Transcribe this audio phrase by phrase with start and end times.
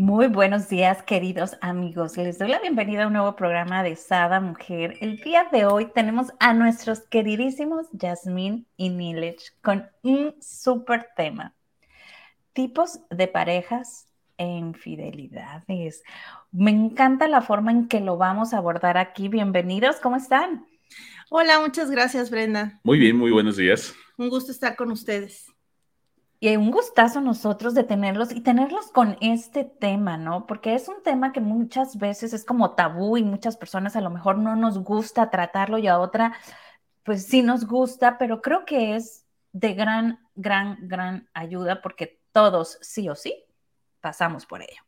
[0.00, 2.16] Muy buenos días, queridos amigos.
[2.16, 4.96] Les doy la bienvenida a un nuevo programa de Sada Mujer.
[5.02, 11.54] El día de hoy tenemos a nuestros queridísimos Yasmín y Nilech con un súper tema.
[12.54, 14.06] Tipos de parejas
[14.38, 16.02] e infidelidades.
[16.50, 19.28] Me encanta la forma en que lo vamos a abordar aquí.
[19.28, 20.64] Bienvenidos, ¿cómo están?
[21.28, 22.80] Hola, muchas gracias, Brenda.
[22.84, 23.94] Muy bien, muy buenos días.
[24.16, 25.49] Un gusto estar con ustedes.
[26.42, 30.46] Y un gustazo nosotros de tenerlos y tenerlos con este tema, ¿no?
[30.46, 34.08] Porque es un tema que muchas veces es como tabú y muchas personas a lo
[34.08, 36.34] mejor no nos gusta tratarlo y a otra,
[37.04, 42.78] pues sí nos gusta, pero creo que es de gran, gran, gran ayuda porque todos,
[42.80, 43.44] sí o sí,
[44.00, 44.82] pasamos por ello.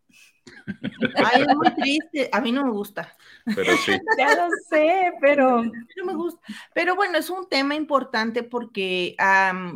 [1.16, 2.30] Ay, es muy triste.
[2.32, 3.14] A mí no me gusta.
[3.44, 3.92] Pero sí.
[4.18, 5.62] Ya lo sé, pero.
[5.96, 6.40] No me gusta.
[6.74, 9.16] Pero bueno, es un tema importante porque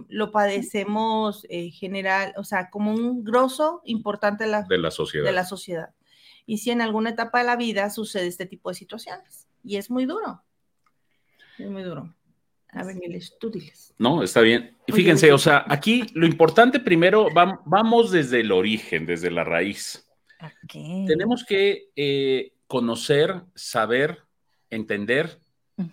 [0.08, 5.25] lo padecemos eh, general, o sea, como un grosso importante de la, de la sociedad.
[5.25, 5.95] De la sociedad.
[6.47, 9.48] Y si en alguna etapa de la vida sucede este tipo de situaciones.
[9.62, 10.42] Y es muy duro.
[11.58, 12.14] Es muy duro.
[12.69, 13.95] A ver, Miles, tú diles.
[13.98, 14.77] No, está bien.
[14.86, 20.06] Y fíjense, o sea, aquí lo importante primero, vamos desde el origen, desde la raíz.
[21.06, 24.25] Tenemos que eh, conocer, saber,
[24.70, 25.41] entender,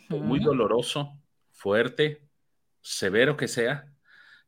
[0.10, 1.18] muy doloroso,
[1.52, 2.22] fuerte,
[2.82, 3.92] severo que sea,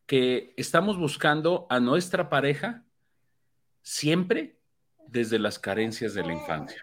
[0.06, 2.84] que estamos buscando a nuestra pareja
[3.82, 4.58] siempre
[5.08, 6.82] desde las carencias de la infancia.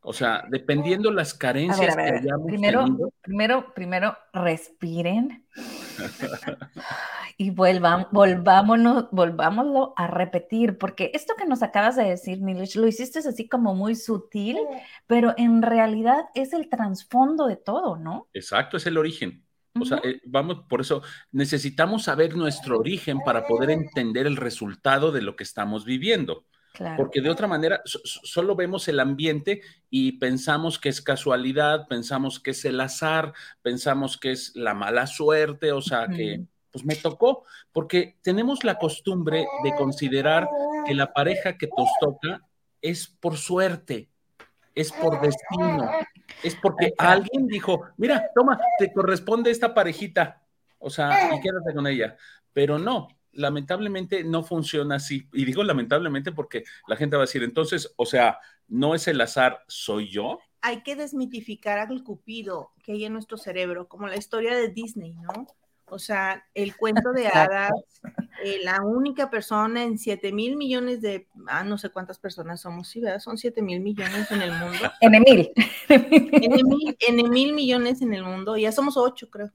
[0.00, 2.86] O sea, dependiendo las carencias que hayamos primero,
[3.22, 5.44] primero, primero respiren
[7.36, 12.86] y vuelvan, volvámonos, volvámoslo a repetir, porque esto que nos acabas de decir, Nilish, lo
[12.86, 14.56] hiciste así como muy sutil,
[15.06, 18.28] pero en realidad es el trasfondo de todo, ¿no?
[18.32, 19.44] Exacto, es el origen.
[19.78, 21.02] O sea, eh, vamos, por eso
[21.32, 26.46] necesitamos saber nuestro origen para poder entender el resultado de lo que estamos viviendo.
[26.96, 32.50] Porque de otra manera solo vemos el ambiente y pensamos que es casualidad, pensamos que
[32.50, 36.44] es el azar, pensamos que es la mala suerte, o sea, que
[36.76, 40.46] pues me tocó, porque tenemos la costumbre de considerar
[40.84, 42.42] que la pareja que nos toca
[42.82, 44.10] es por suerte,
[44.74, 45.90] es por destino,
[46.42, 50.42] es porque alguien dijo, mira, toma, te corresponde esta parejita,
[50.78, 52.14] o sea, y quédate con ella.
[52.52, 55.30] Pero no, lamentablemente no funciona así.
[55.32, 58.38] Y digo lamentablemente porque la gente va a decir, entonces, o sea,
[58.68, 60.40] no es el azar, soy yo.
[60.60, 65.14] Hay que desmitificar al cupido que hay en nuestro cerebro, como la historia de Disney,
[65.14, 65.46] ¿no?
[65.88, 67.72] O sea, el cuento de hadas,
[68.44, 72.88] eh, la única persona en 7 mil millones de, ah, no sé cuántas personas somos,
[72.88, 73.20] sí, ¿verdad?
[73.20, 74.78] Son 7 mil millones en el mundo.
[75.00, 75.52] En mil.
[75.88, 79.52] En mil millones en el mundo, ya somos 8, creo.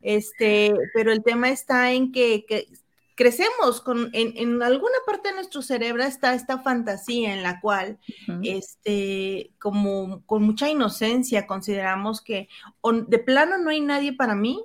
[0.00, 2.68] Este, pero el tema está en que, que
[3.18, 7.98] crecemos con, en, alguna parte de nuestro cerebro está esta fantasía en la cual,
[8.44, 12.48] este, como con mucha inocencia consideramos que
[13.08, 14.64] de plano no hay nadie para mí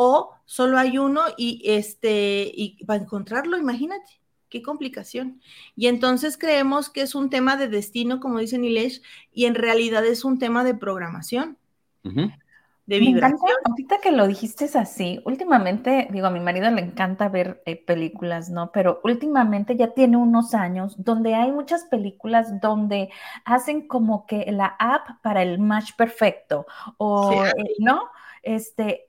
[0.00, 4.20] o solo hay uno y este, y para encontrarlo, imagínate.
[4.48, 5.40] Qué complicación.
[5.74, 10.06] Y entonces creemos que es un tema de destino, como dice Nilesh, y en realidad
[10.06, 11.58] es un tema de programación
[12.04, 13.50] de vibración.
[13.64, 17.76] ahorita que lo dijiste es así, últimamente, digo, a mi marido le encanta ver eh,
[17.76, 18.70] películas, ¿no?
[18.72, 23.10] Pero últimamente ya tiene unos años donde hay muchas películas donde
[23.44, 26.66] hacen como que la app para el match perfecto,
[26.96, 28.04] o, eh, ¿no?
[28.42, 29.07] Este,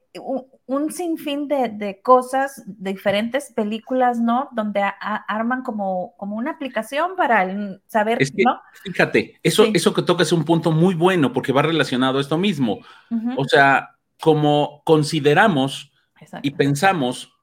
[0.65, 4.49] un, sinfín de, cosas, diferentes películas, ¿no?
[4.51, 7.47] Donde arman como, como una aplicación para
[7.87, 8.61] saber, ¿no?
[8.83, 12.37] Fíjate, eso, eso que toca es un punto muy bueno porque va relacionado a esto
[12.37, 12.79] mismo.
[13.37, 15.91] O sea, como consideramos
[16.41, 17.33] y pensamos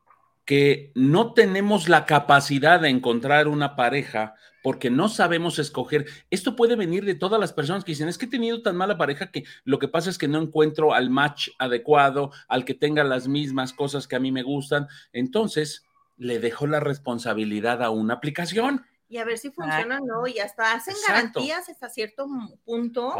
[0.44, 4.34] que no tenemos la capacidad de encontrar una pareja
[4.66, 6.06] porque no sabemos escoger.
[6.28, 8.98] Esto puede venir de todas las personas que dicen, es que he tenido tan mala
[8.98, 13.04] pareja que lo que pasa es que no encuentro al match adecuado, al que tenga
[13.04, 14.88] las mismas cosas que a mí me gustan.
[15.12, 15.86] Entonces,
[16.16, 18.84] le dejo la responsabilidad a una aplicación.
[19.08, 22.26] Y a ver si funciona o no, y hasta hacen garantías hasta cierto
[22.64, 23.14] punto,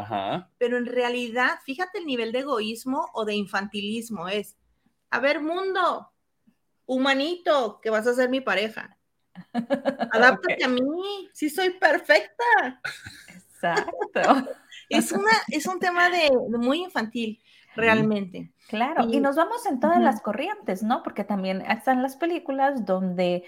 [0.58, 4.56] pero en realidad, fíjate el nivel de egoísmo o de infantilismo es,
[5.10, 6.10] a ver, mundo,
[6.86, 8.95] humanito, que vas a ser mi pareja
[9.52, 12.44] Adáptate a mí, sí soy perfecta.
[13.28, 14.48] Exacto.
[14.88, 17.42] es, una, es un tema de, muy infantil,
[17.74, 18.52] realmente.
[18.68, 21.02] Claro, y, nos vamos en todas las corrientes, ¿no?
[21.02, 23.44] Porque también están las películas donde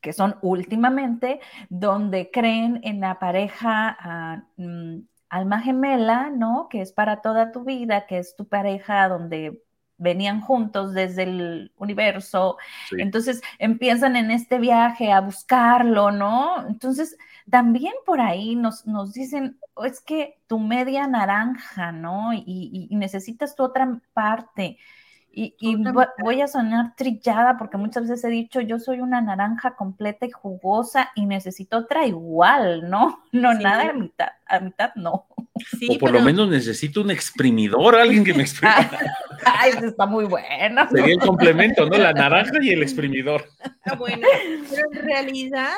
[0.00, 4.98] que son últimamente, donde creen en la pareja mm,
[5.28, 6.68] alma gemela, ¿no?
[6.70, 9.64] Que es para toda tu vida, que es tu pareja donde
[9.98, 12.56] venían juntos desde el universo.
[12.92, 16.66] Entonces empiezan en este viaje a buscarlo, ¿no?
[16.68, 17.16] Entonces
[17.50, 22.32] también por ahí nos, nos dicen, oh, es que tu media naranja, ¿no?
[22.32, 24.78] Y, y necesitas tu otra parte.
[25.38, 25.76] Y,
[26.22, 30.30] voy a sonar trillada porque muchas veces he dicho, yo soy una naranja completa y
[30.30, 33.22] jugosa y necesito otra igual, ¿no?
[33.32, 35.26] No, nada a mitad, a mitad no.
[35.88, 38.90] O por lo menos necesito un exprimidor, alguien que me exprima.
[39.44, 40.88] Ay, está muy bueno.
[40.90, 41.96] Sería el complemento, ¿no?
[41.96, 43.48] La naranja y el exprimidor.
[43.98, 44.26] Bueno,
[44.70, 45.74] pero en realidad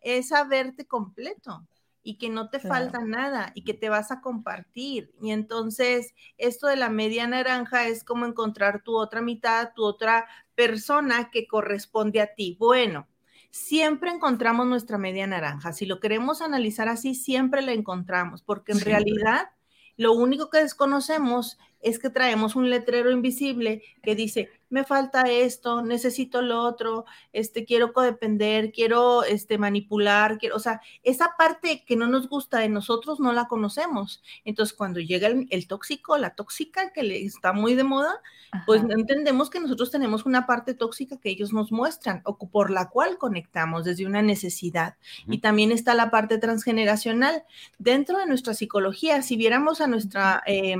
[0.00, 1.66] es saberte completo
[2.02, 5.12] y que no te falta nada y que te vas a compartir.
[5.20, 10.26] Y entonces esto de la media naranja es como encontrar tu otra mitad, tu otra
[10.54, 12.56] persona que corresponde a ti.
[12.58, 13.06] Bueno,
[13.50, 15.72] siempre encontramos nuestra media naranja.
[15.72, 19.50] Si lo queremos analizar así, siempre la encontramos, porque en realidad
[19.96, 25.82] lo único que desconocemos es que traemos un letrero invisible que dice, me falta esto,
[25.82, 31.96] necesito lo otro, este, quiero codepender, quiero este, manipular, quiero, o sea, esa parte que
[31.96, 34.22] no nos gusta de nosotros no la conocemos.
[34.44, 38.20] Entonces, cuando llega el, tóxico, la tóxica, que le está muy de moda,
[38.66, 42.88] pues entendemos que nosotros tenemos una parte tóxica que ellos nos muestran o por la
[42.88, 44.96] cual conectamos desde una necesidad.
[45.26, 47.44] Y también está la parte transgeneracional.
[47.78, 50.42] Dentro de nuestra psicología, si viéramos a nuestra...
[50.46, 50.76] Eh,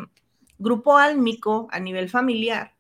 [0.58, 2.74] grupo álmico a nivel familiar,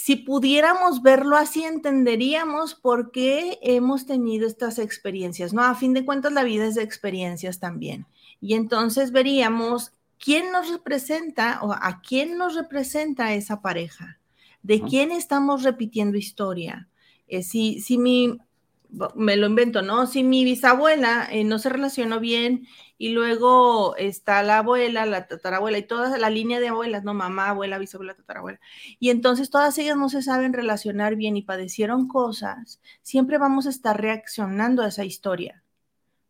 [0.00, 5.64] si pudiéramos verlo así, entenderíamos por qué hemos tenido estas experiencias, ¿no?
[5.64, 8.06] A fin de cuentas, la vida es de experiencias también.
[8.40, 14.20] Y entonces veríamos quién nos representa o a quién nos representa esa pareja,
[14.62, 16.88] de quién estamos repitiendo historia.
[17.26, 18.38] Eh, si, si mi,
[19.14, 20.06] me lo invento, ¿no?
[20.06, 25.78] Si mi bisabuela eh, no se relacionó bien y luego está la abuela, la tatarabuela
[25.78, 27.14] y toda la línea de abuelas, ¿no?
[27.14, 28.60] Mamá, abuela, bisabuela, tatarabuela.
[28.98, 33.70] Y entonces todas ellas no se saben relacionar bien y padecieron cosas, siempre vamos a
[33.70, 35.62] estar reaccionando a esa historia.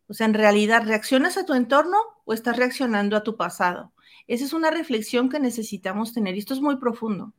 [0.07, 3.93] O sea, en realidad, ¿reaccionas a tu entorno o estás reaccionando a tu pasado?
[4.27, 7.33] Esa es una reflexión que necesitamos tener y esto es muy profundo.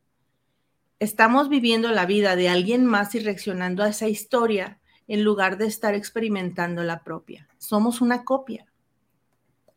[0.99, 4.80] Estamos viviendo la vida de alguien más y reaccionando a esa historia
[5.11, 7.45] en lugar de estar experimentando la propia.
[7.57, 8.65] Somos una copia.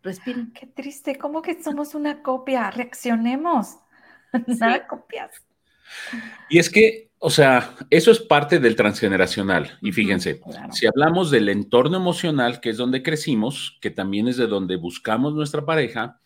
[0.01, 0.53] Respiren.
[0.53, 2.71] Qué triste, ¿cómo que somos una copia?
[2.71, 3.79] Reaccionemos.
[4.47, 5.33] Nada copias.
[6.49, 9.77] Y es que, o sea, eso es parte del transgeneracional.
[9.83, 10.41] Y fíjense,
[10.71, 15.35] si hablamos del entorno emocional, que es donde crecimos, que también es de donde buscamos
[15.35, 16.21] nuestra pareja,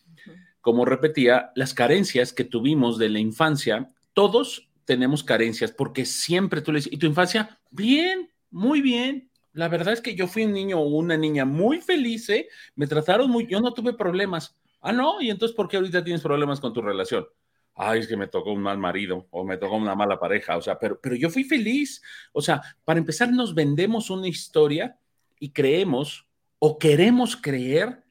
[0.60, 6.72] como repetía, las carencias que tuvimos de la infancia, todos tenemos carencias, porque siempre tú
[6.72, 7.58] le dices, ¿y tu infancia?
[7.70, 11.80] Bien, muy bien, la verdad es que yo fui un niño o una niña muy
[11.80, 12.48] feliz, ¿eh?
[12.76, 14.56] Me trataron muy, yo no tuve problemas.
[14.80, 17.26] Ah, no, y entonces, ¿por qué ahorita tienes problemas con tu relación?
[17.74, 20.62] Ay, es que me tocó un mal marido o me tocó una mala pareja, o
[20.62, 22.02] sea, pero, pero yo fui feliz.
[22.32, 24.98] O sea, para empezar, nos vendemos una historia
[25.38, 26.26] y creemos
[26.58, 28.02] o queremos creer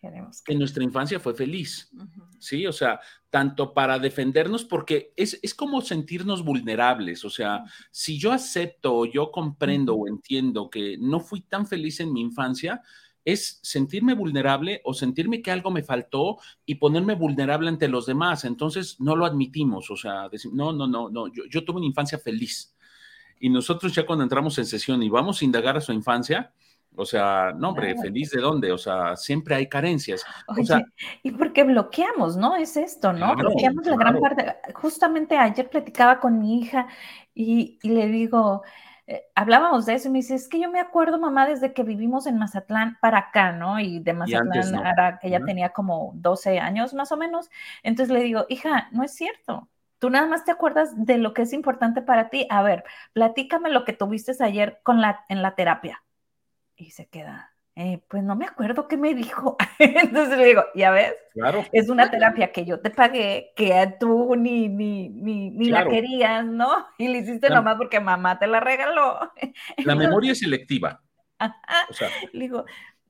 [0.45, 1.91] que nuestra infancia fue feliz.
[2.39, 2.99] Sí, o sea,
[3.29, 7.25] tanto para defendernos, porque es, como sentirnos vulnerables.
[7.25, 11.99] O sea, si yo acepto o yo comprendo o entiendo que no fui tan feliz
[11.99, 12.81] en mi infancia,
[13.25, 18.45] es sentirme vulnerable o sentirme que algo me faltó y ponerme vulnerable ante los demás.
[18.45, 19.91] Entonces, no lo admitimos.
[19.91, 22.75] O sea, decir, no, no, no, no, yo, yo tuve una infancia feliz.
[23.39, 26.53] Y nosotros ya cuando entramos en sesión y vamos a indagar a su infancia,
[26.97, 30.25] o sea, no, hombre, feliz de dónde, o sea, siempre hay carencias.
[30.47, 30.83] o sea,
[31.21, 32.55] y porque bloqueamos, ¿no?
[32.55, 33.35] Es esto, ¿no?
[33.35, 34.55] bloqueamos la gran parte.
[34.73, 36.87] Justamente ayer platicaba con mi hija
[37.35, 38.63] y, le digo,
[39.05, 41.83] eh, hablábamos de eso y me dice, es que yo me acuerdo, mamá, desde que
[41.83, 43.79] vivimos en Mazatlán para acá, ¿no?
[43.79, 47.49] Y de Mazatlán era que ella tenía como 12 años más o menos.
[47.83, 49.69] Entonces le digo, hija, no es cierto.
[49.99, 52.47] Tú nada más te acuerdas de lo que es importante para ti.
[52.49, 56.01] A ver, platícame lo que tuviste ayer con la, en la terapia
[56.77, 59.57] y se queda, eh, pues no me acuerdo qué me dijo.
[59.79, 61.65] Entonces le digo, ya ves, claro.
[61.71, 66.45] es una terapia que yo te pagué, que tú ni, ni, ni, ni la querías,
[66.45, 66.69] ¿no?
[66.97, 69.19] Y le hiciste nomás porque mamá te la regaló.
[69.85, 71.03] La memoria es selectiva.
[71.39, 72.65] O sea, le digo,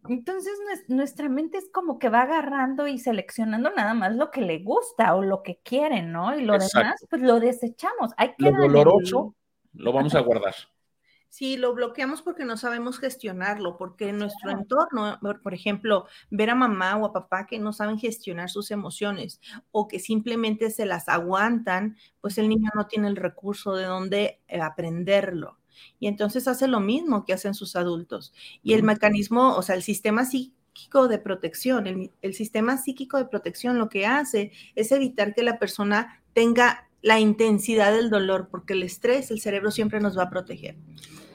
[0.09, 0.53] entonces
[0.89, 5.15] nuestra mente es como que va agarrando y seleccionando nada más lo que le gusta
[5.15, 6.37] o lo que quiere, ¿no?
[6.37, 8.11] Y lo demás, pues lo desechamos.
[8.17, 9.33] Hay que lo doloroso
[9.77, 10.55] lo vamos a guardar.
[11.29, 16.55] Sí, lo bloqueamos porque no sabemos gestionarlo, porque en nuestro entorno, por ejemplo, ver a
[16.55, 19.39] mamá o a papá que no saben gestionar sus emociones
[19.71, 24.41] o que simplemente se las aguantan, pues el niño no tiene el recurso de dónde
[24.47, 25.59] eh, aprenderlo.
[25.99, 28.33] Y entonces hace lo mismo que hacen sus adultos.
[28.63, 33.25] Y el mecanismo, o sea, el sistema psíquico de protección, el, el sistema psíquico de
[33.25, 38.73] protección lo que hace es evitar que la persona tenga la intensidad del dolor, porque
[38.73, 40.75] el estrés, el cerebro siempre nos va a proteger.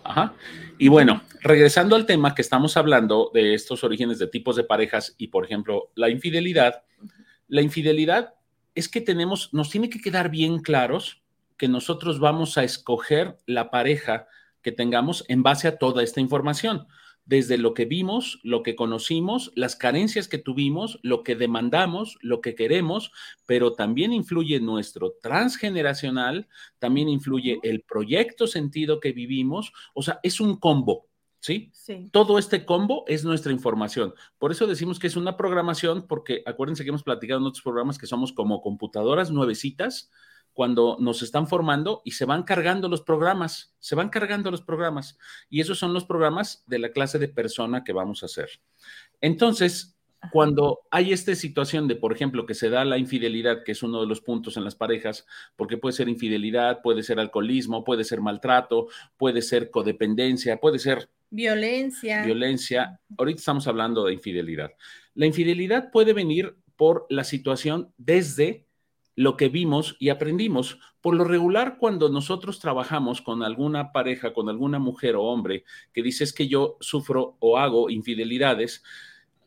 [0.05, 0.35] Ajá.
[0.77, 5.15] Y bueno, regresando al tema que estamos hablando de estos orígenes de tipos de parejas
[5.17, 6.83] y, por ejemplo, la infidelidad.
[7.49, 8.35] La infidelidad
[8.75, 11.23] es que tenemos, nos tiene que quedar bien claros
[11.57, 14.27] que nosotros vamos a escoger la pareja
[14.61, 16.87] que tengamos en base a toda esta información
[17.25, 22.41] desde lo que vimos, lo que conocimos, las carencias que tuvimos, lo que demandamos, lo
[22.41, 23.13] que queremos,
[23.47, 26.49] pero también influye nuestro transgeneracional,
[26.79, 31.07] también influye el proyecto sentido que vivimos, o sea, es un combo.
[31.45, 31.73] ¿Sí?
[31.73, 32.09] ¿sí?
[32.13, 34.15] Todo este combo es nuestra información.
[34.39, 37.99] Por eso decimos que es una programación, porque acuérdense que hemos platicado en otros programas
[37.99, 40.09] que somos como computadoras nuevecitas,
[40.53, 45.19] cuando nos están formando y se van cargando los programas, se van cargando los programas.
[45.49, 48.49] Y esos son los programas de la clase de persona que vamos a hacer.
[49.21, 49.97] Entonces,
[50.31, 54.01] cuando hay esta situación de, por ejemplo, que se da la infidelidad, que es uno
[54.01, 58.21] de los puntos en las parejas, porque puede ser infidelidad, puede ser alcoholismo, puede ser
[58.21, 62.25] maltrato, puede ser codependencia, puede ser violencia.
[62.25, 63.01] Violencia.
[63.19, 64.71] Ahorita estamos hablando de infidelidad.
[65.15, 68.67] La infidelidad puede venir por la situación desde
[69.15, 70.79] lo que vimos y aprendimos.
[71.01, 76.03] Por lo regular, cuando nosotros trabajamos con alguna pareja, con alguna mujer o hombre que
[76.03, 78.83] dices que yo sufro o hago infidelidades,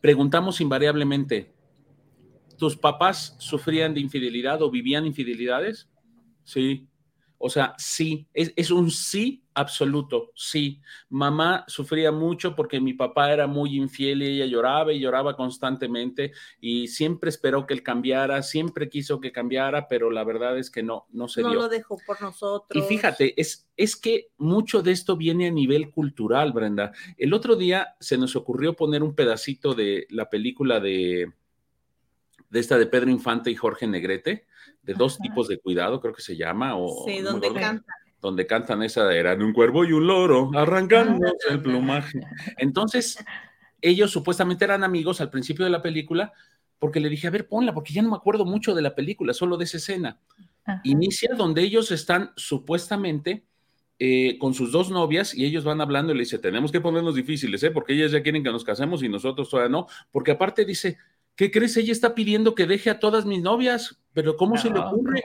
[0.01, 1.53] preguntamos invariablemente,
[2.57, 5.89] ¿tus papás sufrían de infidelidad o vivían infidelidades?
[6.43, 6.88] Sí.
[7.38, 10.81] O sea, sí, es, un sí absoluto, sí.
[11.09, 16.33] Mamá sufría mucho porque mi papá era muy infiel y ella lloraba y lloraba constantemente
[16.62, 20.83] y siempre esperó que él cambiara, siempre quiso que cambiara, pero la verdad es que
[20.83, 21.50] no, no se dio.
[21.50, 22.83] No lo dejó por nosotros.
[22.83, 26.91] Y fíjate, es, es que mucho de esto viene a nivel cultural, Brenda.
[27.17, 31.31] El otro día se nos ocurrió poner un pedacito de la película de,
[32.50, 34.45] de esta de Pedro Infante y Jorge Negrete
[34.85, 36.77] de dos tipos de cuidado, creo que se llama.
[36.77, 38.04] O, sí, donde cantan.
[38.25, 42.20] Donde cantan esa, eran un cuervo y un loro, arrancando el plumaje.
[42.58, 43.24] Entonces,
[43.79, 46.34] ellos supuestamente eran amigos al principio de la película,
[46.79, 49.32] porque le dije, a ver, ponla, porque ya no me acuerdo mucho de la película,
[49.32, 50.17] solo de esa escena.
[50.84, 53.46] Inicia donde ellos están supuestamente
[54.00, 57.13] eh, con sus dos novias y ellos van hablando y le dice, tenemos que ponernos
[57.13, 57.70] difíciles, ¿eh?
[57.70, 60.98] porque ellas ya quieren que nos casemos y nosotros todavía no, porque aparte dice,
[61.36, 61.77] ¿qué crees?
[61.77, 65.22] Ella está pidiendo que deje a todas mis novias, pero ¿cómo se le ocurre?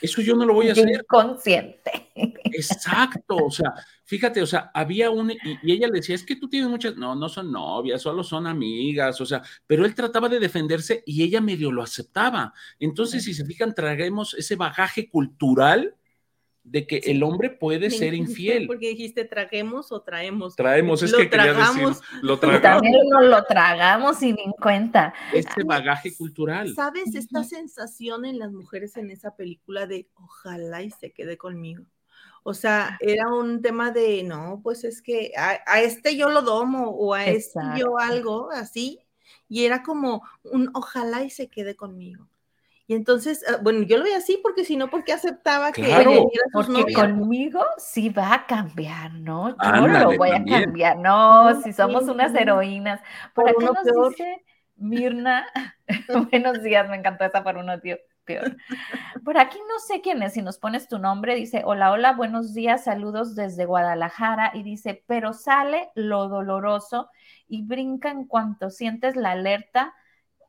[0.00, 1.06] Eso yo no lo voy a hacer.
[1.06, 2.10] Consciente.
[2.44, 3.72] Exacto, o sea,
[4.04, 7.14] fíjate, o sea, había un, y, ella le decía, es que tú tienes muchas, no,
[7.14, 11.40] no son novias, solo son amigas, o sea, pero él trataba de defenderse y ella
[11.40, 12.52] medio lo aceptaba.
[12.80, 15.94] Entonces, si se fijan, traguemos ese bagaje cultural
[16.64, 18.66] de que el hombre puede ser infiel.
[18.66, 20.54] Porque dijiste traguemos o traemos.
[20.54, 22.00] Traemos, es que tragamos.
[22.22, 22.82] lo tragamos.
[22.82, 22.96] También
[23.30, 25.12] lo, tragamos sin cuenta.
[25.32, 26.72] Este bagaje cultural.
[26.74, 31.84] ¿Sabes esta sensación en las mujeres en esa película de ojalá y se quede conmigo?
[32.44, 36.90] O sea, era un tema de, no, pues es que a, este yo lo domo
[36.90, 39.00] o a este yo algo así.
[39.48, 42.26] Y era como un ojalá y se quede conmigo.
[42.86, 45.82] Y entonces, ah, bueno, yo lo veía así porque si no, porque aceptaba que
[46.52, 49.56] porque conmigo sí va a cambiar, ¿no?
[49.62, 53.00] Yo lo voy a cambiar, no, si somos unas heroínas.
[53.34, 54.44] Por, aquí nos dice
[54.76, 55.46] Mirna,
[56.30, 57.96] buenos días, me encantó esa por uno tío.
[58.24, 58.56] Peor.
[59.24, 62.54] Por aquí no sé quién es, si nos pones tu nombre, dice, hola, hola, buenos
[62.54, 67.10] días, saludos desde Guadalajara, y dice, pero sale lo doloroso
[67.48, 69.92] y brinca en cuanto sientes la alerta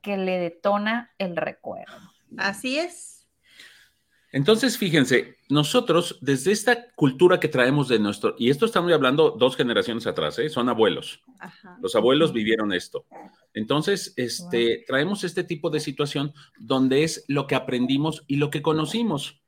[0.03, 2.12] que le detona el recuerdo.
[2.37, 3.13] Así es.
[4.33, 9.55] Entonces, fíjense, nosotros desde esta cultura que traemos de nuestro, y esto estamos hablando dos
[9.55, 10.49] generaciones atrás, ¿eh?
[10.49, 11.21] son abuelos.
[11.79, 13.05] Los abuelos vivieron esto.
[13.53, 18.63] Entonces, este, traemos este tipo de situación donde es lo que aprendimos y lo que
[18.63, 19.39] conocimos.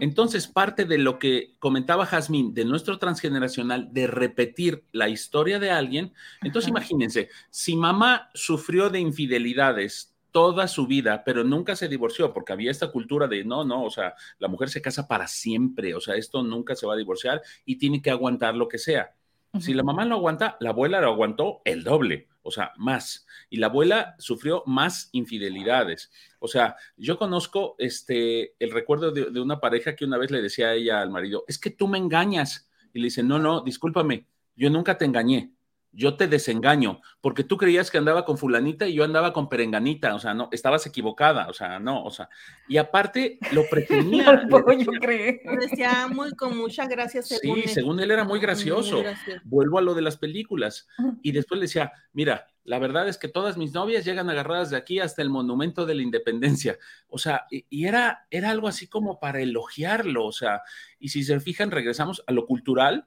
[0.00, 5.70] Entonces, parte de lo que comentaba Jazmín de nuestro transgeneracional, de repetir la historia de
[5.70, 12.32] alguien, entonces imagínense, si mamá sufrió de infidelidades toda su vida, pero nunca se divorció
[12.32, 15.94] porque había esta cultura de no, no, o sea, la mujer se casa para siempre,
[15.94, 19.14] o sea, esto nunca se va a divorciar y tiene que aguantar lo que sea.
[19.60, 23.26] Si la mamá lo aguanta, la abuela lo aguantó el doble, o sea, más.
[23.50, 26.10] Y la abuela sufrió más infidelidades.
[26.38, 30.40] O sea, yo conozco este, el recuerdo de, de una pareja que una vez le
[30.40, 32.70] decía a ella al marido, es que tú me engañas.
[32.94, 35.52] Y le dice, no, no, discúlpame, yo nunca te engañé
[35.92, 40.14] yo te desengaño, porque tú creías que andaba con fulanita y yo andaba con perenganita,
[40.14, 42.28] o sea, no, estabas equivocada, o sea, no, o sea,
[42.66, 44.44] y aparte lo pretendía.
[44.48, 45.38] no, yo creo.
[45.60, 47.22] Decía muy con mucha gracia.
[47.22, 49.02] Según sí, según él era muy gracioso.
[49.44, 50.88] Vuelvo a lo de las películas.
[51.22, 54.76] Y después le decía, mira, la verdad es que todas mis novias llegan agarradas de
[54.76, 56.78] aquí hasta el monumento de la independencia.
[57.08, 60.62] O sea, y, era, era algo así como para elogiarlo, o sea,
[60.98, 63.06] y si se fijan, regresamos a lo cultural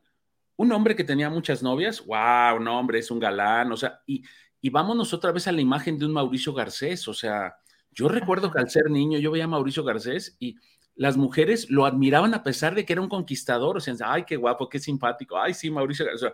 [0.58, 4.24] un hombre que tenía muchas novias, wow, un hombre, es un galán, o sea, y,
[4.62, 7.56] y vámonos otra vez a la imagen de un Mauricio Garcés, o sea,
[7.92, 10.58] yo recuerdo que al ser niño yo veía a Mauricio Garcés y
[10.96, 14.38] las mujeres lo admiraban a pesar de que era un conquistador, o sea, ay, qué
[14.38, 16.32] guapo, qué simpático, ay, sí, Mauricio Garcés.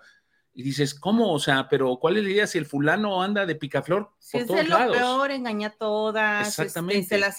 [0.53, 1.33] y dices, ¿cómo?
[1.33, 4.11] O sea, pero ¿cuál es la idea si el fulano anda de picaflor?
[4.19, 6.47] Sí, por es lo peor, engaña a todas.
[6.47, 7.07] Este, Exactamente.
[7.07, 7.37] se, las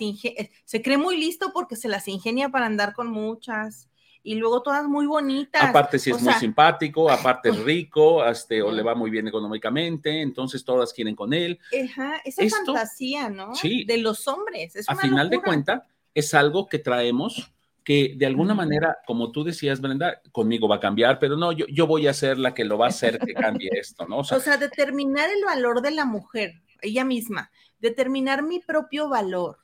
[0.65, 3.89] se cree muy listo porque se las ingenia para andar con muchas
[4.23, 5.63] y luego todas muy bonitas.
[5.63, 10.21] Aparte si es muy simpático, aparte es rico, este, o le va muy bien económicamente,
[10.21, 11.59] entonces todas quieren con él.
[11.85, 13.55] Ajá, esa fantasía, ¿no?
[13.55, 13.85] Sí.
[13.85, 14.75] De los hombres.
[14.87, 17.53] a final de cuenta, es algo que traemos
[17.85, 21.67] que de alguna manera, como tú decías, Brenda, conmigo va a cambiar, pero no, yo,
[21.67, 24.19] yo voy a ser la que lo va a hacer que cambie esto, ¿no?
[24.19, 27.51] O sea, o sea, determinar el valor de la mujer, ella misma,
[27.81, 29.62] determinar mi propio valor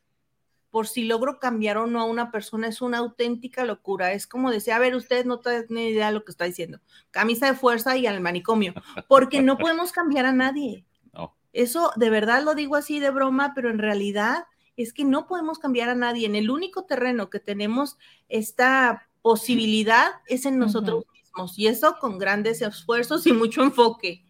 [0.70, 4.12] por si logro cambiar o no a una persona es una auténtica locura.
[4.12, 6.80] Es como decía, a ver, ustedes no tienen idea de lo que está diciendo.
[7.10, 8.74] Camisa de fuerza y al manicomio,
[9.08, 10.84] porque no podemos cambiar a nadie.
[11.52, 14.44] Eso de verdad lo digo así de broma, pero en realidad
[14.76, 16.26] es que no podemos cambiar a nadie.
[16.26, 17.96] En el único terreno que tenemos
[18.28, 24.24] esta posibilidad es en nosotros mismos y eso con grandes esfuerzos y mucho enfoque.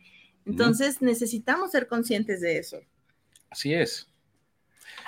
[0.47, 2.78] Entonces necesitamos ser conscientes de eso.
[3.50, 4.09] Así es.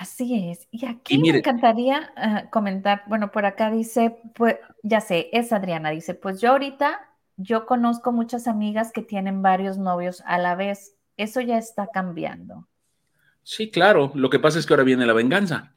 [0.00, 0.66] Así es.
[0.70, 5.90] Y aquí me encantaría ah, comentar, bueno, por acá dice, pues ya sé, es Adriana,
[5.90, 10.96] dice, pues yo ahorita, yo conozco muchas amigas que tienen varios novios a la vez.
[11.18, 12.66] Eso ya está cambiando.
[13.42, 14.10] Sí, claro.
[14.14, 15.74] Lo que pasa es que ahora viene la venganza.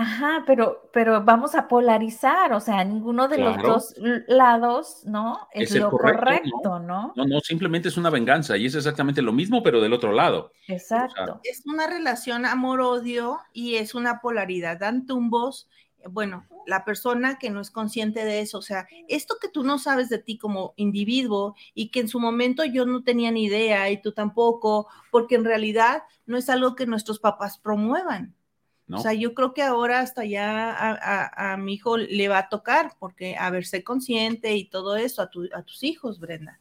[0.00, 3.94] Ajá, pero, pero vamos a polarizar, o sea, ninguno de los dos
[4.28, 5.46] lados, ¿no?
[5.52, 7.12] Es, lo correcto, ¿no?
[7.14, 7.26] ¿no?
[7.26, 7.40] ¿no?
[7.40, 10.52] simplemente es una venganza y es exactamente lo mismo, pero del otro lado.
[10.68, 11.42] Exacto.
[11.44, 15.68] es una relación amor-odio y es una polaridad, dan tumbos.
[16.08, 19.76] Bueno, la persona que no es consciente de eso, o sea, esto que tú no
[19.76, 23.90] sabes de ti como individuo y que en su momento yo no tenía ni idea
[23.90, 28.34] y tú tampoco, porque en realidad no es algo que nuestros papás promuevan
[28.92, 30.76] o sea, yo creo que ahora hasta ya
[31.36, 35.22] a, mi hijo le va a tocar, porque a ver, sé consciente y todo eso
[35.22, 36.60] a, tus hijos, Brenda,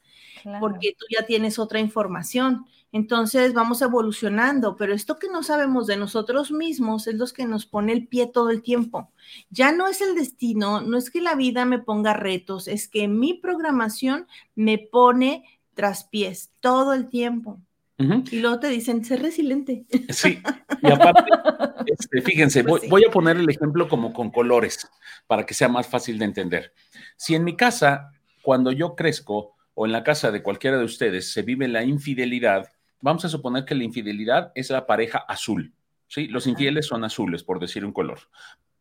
[0.60, 2.66] porque tú ya tienes otra información.
[2.92, 7.68] Entonces vamos evolucionando, pero esto que no sabemos de nosotros mismos es lo que nos
[7.68, 9.12] pone el pie todo el tiempo.
[9.52, 13.08] Ya no es el destino, no es que la vida me ponga retos, es que
[13.08, 17.62] mi programación me pone tras pies todo el tiempo.
[18.00, 19.86] Y luego te dicen, ser resiliente.
[20.08, 20.42] Sí,
[20.82, 21.26] y aparte,
[21.86, 24.90] este, fíjense, pues voy, a poner el ejemplo como con colores
[25.28, 26.74] para que sea más fácil de entender.
[27.18, 31.34] Si en mi casa, cuando yo crezco, o en la casa de cualquiera de ustedes,
[31.34, 32.70] se vive la infidelidad,
[33.02, 35.74] vamos a suponer que la infidelidad es la pareja azul.
[36.08, 36.28] ¿sí?
[36.28, 38.20] Los infieles son azules, por decir un color.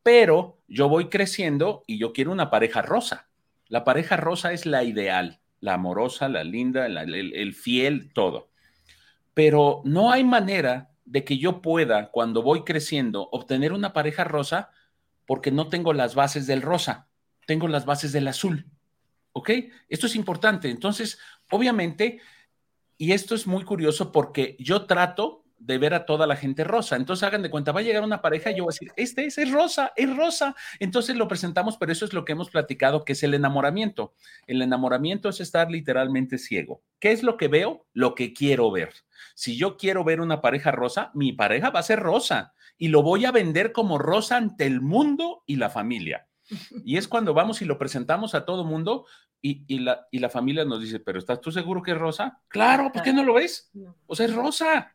[0.04, 3.28] Pero yo voy creciendo y yo quiero una pareja rosa.
[3.66, 8.48] La pareja rosa es la ideal, la amorosa, la linda, el fiel, todo
[9.38, 14.70] pero no hay manera de que yo pueda, cuando voy creciendo, obtener una pareja rosa
[15.26, 17.06] porque no tengo las bases del rosa,
[17.46, 18.66] tengo las bases del azul.
[19.30, 19.50] ¿Ok?
[19.88, 20.70] Esto es importante.
[20.70, 21.20] Entonces,
[21.52, 22.20] obviamente,
[22.96, 26.96] y esto es muy curioso porque yo trato de ver a toda la gente rosa.
[26.96, 29.26] Entonces hagan de cuenta, va a llegar una pareja y yo voy a decir, este
[29.26, 30.54] es, es rosa, es rosa.
[30.78, 34.14] Entonces lo presentamos, pero eso es lo que hemos platicado, que es el enamoramiento.
[34.46, 36.82] El enamoramiento es estar literalmente ciego.
[37.00, 37.86] ¿Qué es lo que veo?
[37.92, 38.92] Lo que quiero ver.
[39.34, 43.02] Si yo quiero ver una pareja rosa, mi pareja va a ser rosa y lo
[43.02, 46.28] voy a vender como rosa ante el mundo y la familia.
[46.82, 49.04] Y es cuando vamos y lo presentamos a todo mundo
[49.42, 52.40] y, y, la, y la familia nos dice, pero ¿estás tú seguro que es rosa?
[52.48, 53.70] Claro, ¿por qué no lo ves?
[54.06, 54.94] O sea, es rosa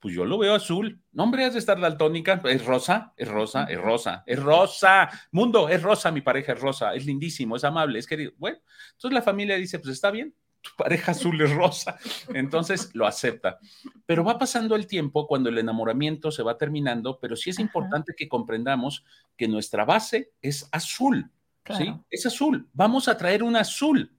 [0.00, 1.00] pues yo lo veo azul.
[1.12, 2.40] No, hombre, has de estar daltónica.
[2.44, 5.10] Es rosa, es rosa, es rosa, es rosa.
[5.32, 6.94] Mundo, es rosa, mi pareja es rosa.
[6.94, 8.32] Es lindísimo, es amable, es querido.
[8.38, 8.58] Bueno,
[8.92, 11.96] entonces la familia dice, pues está bien, tu pareja azul es rosa.
[12.34, 13.58] Entonces lo acepta.
[14.04, 18.14] Pero va pasando el tiempo cuando el enamoramiento se va terminando, pero sí es importante
[18.16, 19.04] que comprendamos
[19.36, 21.30] que nuestra base es azul.
[21.76, 21.92] ¿sí?
[22.10, 22.68] Es azul.
[22.72, 24.12] Vamos a traer un azul.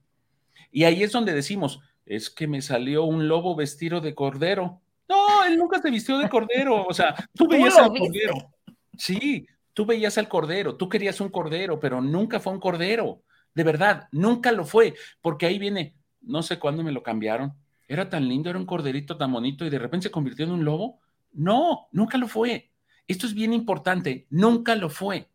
[0.70, 4.80] Y ahí es donde decimos, es que me salió un lobo vestido de cordero.
[5.08, 6.86] No, él nunca se vistió de cordero.
[6.86, 8.52] O sea, tú veías al cordero.
[8.96, 13.22] Sí, tú veías al cordero, tú querías un cordero, pero nunca fue un cordero.
[13.54, 17.54] de verdad, nunca lo fue, porque ahí viene, no sé cuándo me lo cambiaron,
[17.88, 20.64] era tan lindo, era un corderito tan bonito y de repente se convirtió en un
[20.64, 21.00] lobo.
[21.32, 22.70] No, nunca lo fue.
[23.08, 25.30] Esto es bien importante, nunca lo fue.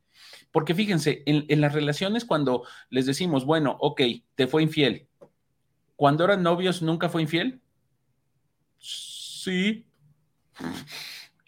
[0.52, 4.02] Porque fíjense, en, las relaciones cuando les decimos, bueno, ok,
[4.36, 5.08] te fue infiel,
[5.96, 7.60] cuando eran novios nunca fue infiel.
[9.44, 9.86] Sí.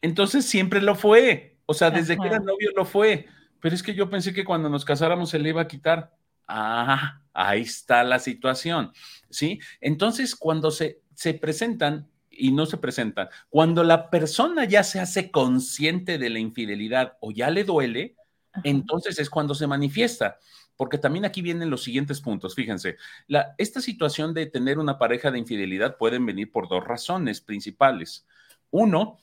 [0.02, 1.58] Entonces siempre lo fue.
[1.66, 3.28] O sea, desde que era novio lo fue.
[3.62, 6.14] Pero es que yo pensé que cuando nos casáramos se le iba a quitar.
[6.48, 8.92] Ah, ahí está la situación.
[9.30, 9.60] ¿Sí?
[9.80, 15.32] Entonces, cuando se, se presentan y no se presentan, cuando la persona ya se hace
[15.32, 18.16] consciente de la infidelidad o ya le duele,
[18.64, 20.40] entonces es cuando se manifiesta.
[20.78, 22.54] Porque también aquí vienen los siguientes puntos.
[22.54, 27.40] Fíjense, la, esta situación de tener una pareja de infidelidad pueden venir por dos razones
[27.40, 28.28] principales.
[28.72, 29.20] Uno,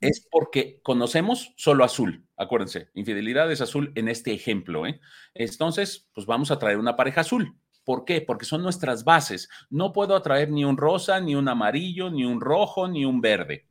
[0.00, 2.24] es porque conocemos solo azul.
[2.36, 4.86] Acuérdense, infidelidad es azul en este ejemplo.
[4.86, 5.00] ¿eh?
[5.34, 7.56] Entonces, pues vamos a traer una pareja azul.
[7.84, 8.20] ¿Por qué?
[8.20, 9.48] Porque son nuestras bases.
[9.70, 13.67] No puedo atraer ni un rosa, ni un amarillo, ni un rojo, ni un verde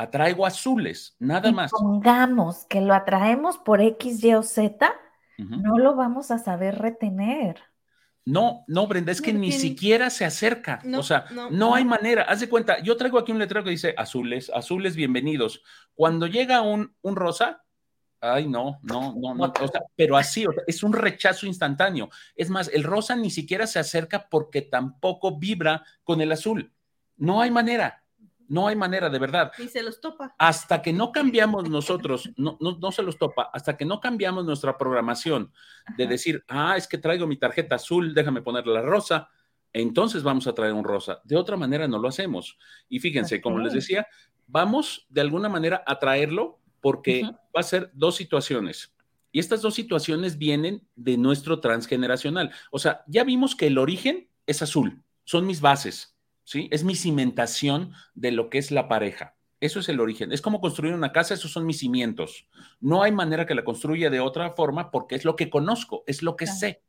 [0.00, 1.70] atraigo azules, nada más.
[1.70, 4.90] Pongamos que lo atraemos por X, Y o Z,
[5.36, 7.60] no lo vamos a saber retener.
[8.24, 10.80] No, no, Brenda, es que ni siquiera se acerca.
[10.96, 12.22] o sea, no, hay manera.
[12.22, 15.62] Haz de cuenta, yo traigo aquí un letrero que dice azules, azules bienvenidos.
[15.94, 17.62] Cuando llega un, un rosa,
[18.20, 19.52] ay, no, no, no, no.
[19.96, 22.08] pero así, es un rechazo instantáneo.
[22.36, 26.72] Es más, el rosa ni siquiera se acerca porque tampoco vibra con el azul.
[27.16, 27.99] No hay manera.
[28.50, 29.52] No hay manera, de verdad.
[29.58, 30.34] Y se los topa.
[30.36, 34.76] Hasta que no cambiamos nosotros, no, no, se los topa, hasta que no cambiamos nuestra
[34.76, 35.52] programación
[35.96, 39.28] de decir, ah, es que traigo mi tarjeta azul, déjame ponerle la rosa,
[39.72, 41.20] entonces vamos a traer un rosa.
[41.22, 42.58] De otra manera no lo hacemos.
[42.88, 44.08] Y fíjense, como les decía,
[44.48, 48.92] vamos de alguna manera a traerlo porque va a ser dos situaciones.
[49.30, 52.50] Y estas dos situaciones vienen de nuestro transgeneracional.
[52.72, 56.16] O sea, ya vimos que el origen es azul, son mis bases.
[56.50, 56.68] ¿Sí?
[56.72, 59.36] Es mi cimentación de lo que es la pareja.
[59.60, 60.32] Eso es el origen.
[60.32, 62.48] Es como construir una casa, esos son mis cimientos.
[62.80, 66.24] No hay manera que la construya de otra forma porque es lo que conozco, es
[66.24, 66.82] lo que sé.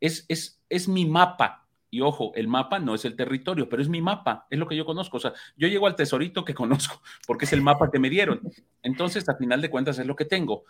[0.00, 1.68] Es, es, es mi mapa.
[1.90, 4.74] Y ojo, el mapa no es el territorio, pero es mi mapa, es lo que
[4.74, 5.18] yo conozco.
[5.18, 8.40] O sea, yo llego al tesorito que conozco porque es el mapa que me dieron.
[8.82, 10.64] Entonces, a final de cuentas, es lo que tengo.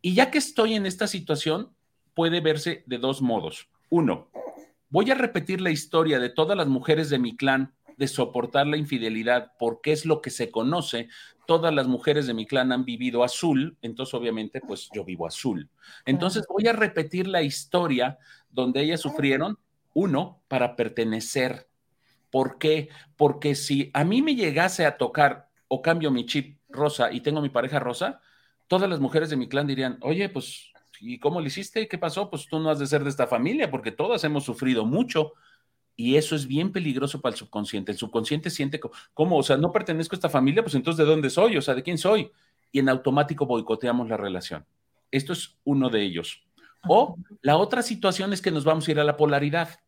[0.00, 1.74] Y ya que estoy en esta situación,
[2.14, 3.68] puede verse de dos modos.
[3.90, 4.30] Uno,
[4.88, 8.78] voy a repetir la historia de todas las mujeres de mi clan de soportar la
[8.78, 11.10] infidelidad porque es lo que se conoce.
[11.46, 15.68] Todas las mujeres de mi clan han vivido azul, entonces obviamente pues yo vivo azul.
[16.06, 19.58] Entonces voy a repetir la historia donde ellas sufrieron,
[19.92, 21.68] uno, para pertenecer.
[22.30, 22.88] ¿Por qué?
[23.18, 27.42] Porque si a mí me llegase a tocar o cambio mi chip rosa y tengo
[27.42, 28.22] mi pareja rosa,
[28.66, 31.86] todas las mujeres de mi clan dirían, oye, pues, ¿y cómo le hiciste?
[31.86, 32.30] ¿Qué pasó?
[32.30, 35.34] Pues tú no has de ser de esta familia porque todas hemos sufrido mucho.
[35.96, 37.92] Y eso es bien peligroso para el subconsciente.
[37.92, 38.80] El subconsciente siente
[39.12, 41.56] como, o sea, no pertenezco a esta familia, pues entonces ¿de dónde soy?
[41.56, 42.30] O sea, ¿de quién soy?
[42.72, 44.64] Y en automático boicoteamos la relación.
[45.10, 46.42] Esto es uno de ellos.
[46.88, 49.80] O la otra situación es que nos vamos a ir a la polaridad.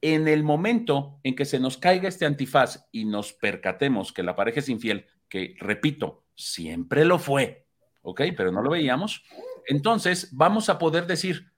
[0.00, 4.34] En el momento en que se nos caiga este antifaz y nos percatemos que la
[4.34, 7.66] pareja es infiel, que repito, siempre lo fue,
[8.02, 8.22] ¿ok?
[8.36, 9.22] Pero no lo veíamos,
[9.66, 11.51] entonces vamos a poder decir,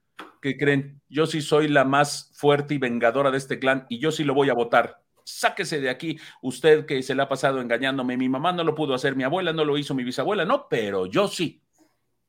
[0.45, 1.01] ¿qué creen?
[1.09, 4.35] Yo sí soy la más fuerte y vengadora de este clan y yo sí lo
[4.35, 5.01] voy a votar.
[5.25, 8.19] Sáquese de aquí, usted que se le ha pasado engañándome.
[8.19, 11.07] Mi mamá no lo pudo hacer, mi abuela no lo hizo, mi bisabuela no, pero
[11.07, 11.63] yo sí.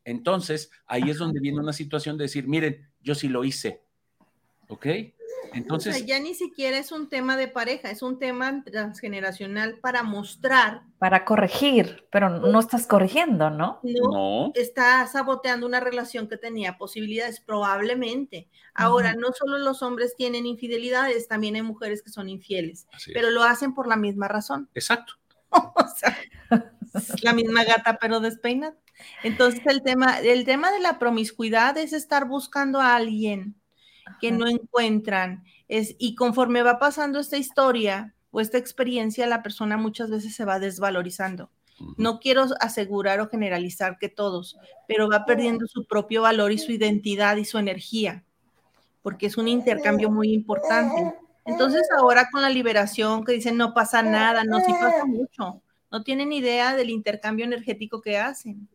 [0.05, 3.83] Entonces, ahí es donde viene una situación de decir, miren, yo sí lo hice.
[4.69, 4.87] ¿Ok?
[5.55, 6.05] Entonces.
[6.05, 10.83] ya ni siquiera es un tema de pareja, es un tema transgeneracional para mostrar.
[10.99, 13.79] Para corregir, pero no estás corrigiendo, ¿no?
[13.83, 14.51] No.
[14.53, 18.49] Está saboteando una relación que tenía posibilidades, probablemente.
[18.73, 23.43] Ahora, no solo los hombres tienen infidelidades, también hay mujeres que son infieles, pero lo
[23.43, 24.69] hacen por la misma razón.
[24.73, 25.13] Exacto.
[25.51, 26.17] o sea,
[27.21, 28.75] la misma gata, pero despeinada.
[29.23, 33.55] Entonces, el tema, el tema de la promiscuidad es estar buscando a alguien
[34.21, 35.43] que no encuentran.
[35.67, 40.45] Es, y conforme va pasando esta historia o esta experiencia, la persona muchas veces se
[40.45, 41.49] va desvalorizando.
[41.97, 46.71] No quiero asegurar o generalizar que todos, pero va perdiendo su propio valor y su
[46.71, 48.23] identidad y su energía,
[49.01, 51.13] porque es un intercambio muy importante.
[51.43, 56.03] Entonces ahora con la liberación que dicen no pasa nada, no, sí pasa mucho, no
[56.03, 58.69] tienen idea del intercambio energético que hacen.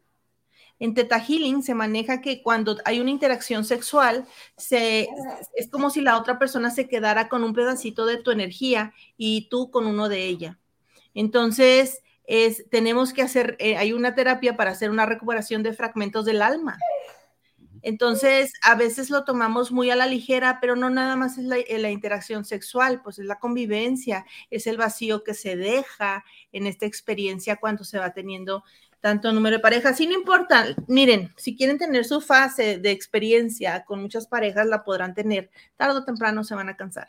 [0.81, 5.09] En Teta Healing se maneja que cuando hay una interacción sexual, se,
[5.55, 9.49] es como si la otra persona se quedara con un pedacito de tu energía y
[9.51, 10.59] tú con uno de ella.
[11.13, 16.25] Entonces, es, tenemos que hacer, eh, hay una terapia para hacer una recuperación de fragmentos
[16.25, 16.79] del alma.
[17.83, 21.57] Entonces, a veces lo tomamos muy a la ligera, pero no nada más es la,
[21.79, 26.87] la, interacción sexual, pues es la convivencia, es el vacío que se deja en esta
[26.87, 28.65] experiencia cuando se va teniendo
[29.01, 30.01] tanto número de parejas.
[30.01, 34.85] Y no importa, miren, si quieren tener su fase de experiencia con muchas parejas, la
[34.85, 35.51] podrán tener.
[35.77, 37.09] Tarde o temprano se van a cansar.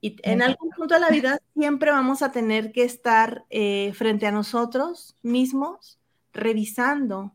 [0.00, 4.26] Y en algún punto de la vida siempre vamos a tener que estar eh, frente
[4.26, 5.98] a nosotros mismos,
[6.32, 7.32] revisando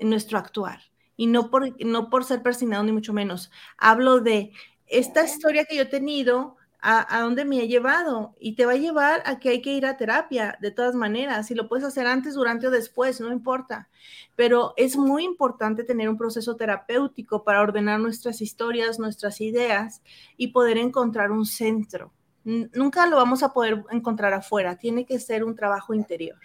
[0.00, 0.80] nuestro actuar.
[1.16, 3.50] Y no por, no por ser persignado, ni mucho menos.
[3.78, 4.52] Hablo de
[4.86, 8.76] esta historia que yo he tenido, a, dónde me ha llevado y te va a
[8.76, 11.46] llevar a que hay que ir a terapia de todas maneras.
[11.46, 13.88] Si lo puedes hacer antes, durante o después, no importa.
[14.34, 20.02] Pero es muy importante tener un proceso terapéutico para ordenar nuestras historias, nuestras ideas
[20.36, 22.12] y poder encontrar un centro.
[22.44, 26.38] Nunca lo vamos a poder encontrar afuera, tiene que ser un trabajo interior.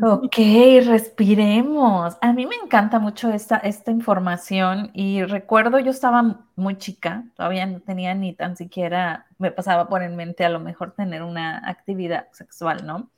[0.00, 0.36] Ok,
[0.84, 2.16] respiremos.
[2.20, 7.66] A mí me encanta mucho esta, esta información y recuerdo yo estaba muy chica, todavía
[7.66, 11.62] no tenía ni tan siquiera, me pasaba por en mente a lo mejor tener una
[11.68, 13.10] actividad sexual, ¿no?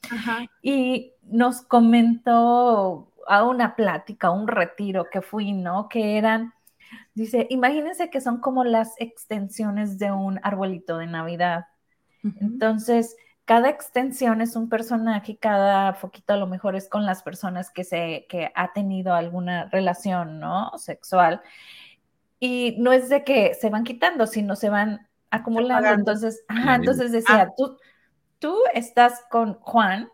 [0.63, 5.89] Y nos comentó a una plática, un retiro que fui, ¿no?
[5.89, 6.53] Que eran,
[7.15, 11.67] dice, imagínense que son como las extensiones de un arbolito de Navidad.
[12.41, 17.71] Entonces, cada extensión es un personaje, cada foquito a lo mejor es con las personas
[17.71, 20.77] que se que ha tenido alguna relación, ¿no?
[20.79, 21.43] sexual.
[22.41, 25.91] Y no es de que se van quitando, sino se van acumulando.
[25.91, 27.55] Entonces, entonces decía, ah.
[27.57, 27.79] tú,
[28.39, 30.09] tú estás con Juan,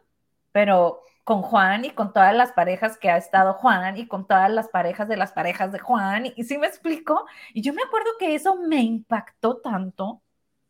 [0.53, 4.51] pero con Juan y con todas las parejas que ha estado Juan y con todas
[4.51, 6.27] las parejas de las parejas de Juan.
[6.35, 7.25] Y, sí me explico.
[7.55, 10.23] Y yo me acuerdo que eso me impactó tanto.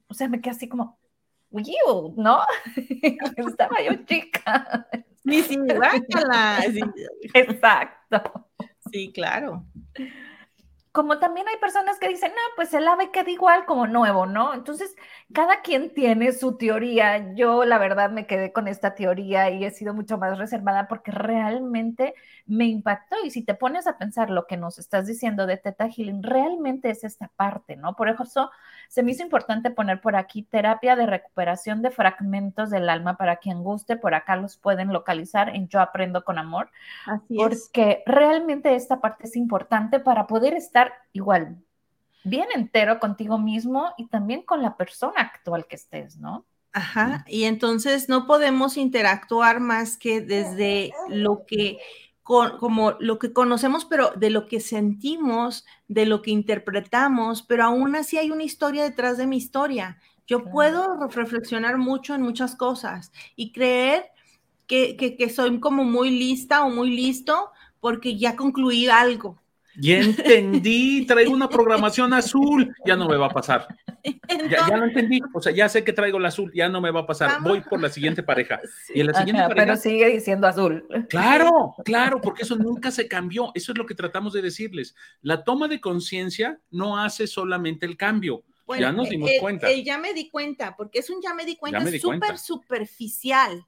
[0.09, 1.00] O sea, me quedé así como,
[2.17, 2.41] ¿no?
[3.37, 4.87] Estaba yo chica.
[5.25, 5.59] Sí, sí,
[7.35, 8.49] Exacto.
[8.91, 9.67] Sí, claro
[10.93, 14.55] como también hay personas que dicen, no, pues el ave queda igual como nuevo, ¿no?
[14.55, 14.97] Entonces,
[15.33, 17.33] cada quien tiene su teoría.
[17.35, 21.13] Yo, la verdad, me quedé con esta teoría y he sido mucho más reservada porque
[21.13, 22.15] realmente
[22.47, 23.17] me impactó.
[23.25, 26.91] Y si te pones a pensar lo que nos estás diciendo de Teta Healing, realmente
[26.91, 27.95] es esta parte, ¿no?
[27.95, 28.51] Por eso
[28.91, 33.37] se me hizo importante poner por aquí terapia de recuperación de fragmentos del alma para
[33.37, 33.97] quien guste.
[33.97, 36.73] Por acá los pueden localizar en Yo Aprendo con Amor.
[37.07, 41.57] Así porque realmente esta parte es importante para poder estar igual
[42.25, 46.45] bien entero contigo mismo y también con la persona actual que estés, ¿no?
[46.73, 51.79] Ajá, y entonces no podemos interactuar más que desde lo que
[52.59, 57.97] como lo que conocemos, pero de lo que sentimos, de lo que interpretamos, pero aún
[57.97, 59.99] así hay una historia detrás de mi historia.
[60.29, 64.05] Yo puedo reflexionar mucho en muchas cosas y creer
[64.69, 69.40] que, que, que soy como muy lista o muy listo porque ya concluí algo.
[69.77, 73.69] Ya entendí, traigo una programación azul, ya no me va a pasar.
[74.49, 76.91] Ya, ya, lo entendí, o sea, ya sé que traigo el azul, ya no me
[76.91, 77.43] va a pasar.
[77.43, 78.61] Voy por la siguiente pareja.
[78.95, 80.87] Y en la siguiente pareja, pero sigue diciendo azul.
[81.09, 83.53] Claro, claro, porque eso nunca se cambió.
[83.55, 84.95] Eso es lo que tratamos de decirles.
[85.23, 88.43] La toma de conciencia no hace solamente el cambio.
[88.79, 89.71] ya nos dimos cuenta.
[89.73, 93.67] ya me di cuenta, porque es un ya me di cuenta, es súper superficial.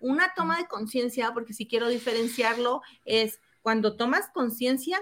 [0.00, 5.00] Una toma de conciencia, porque si quiero diferenciarlo, es cuando tomas conciencia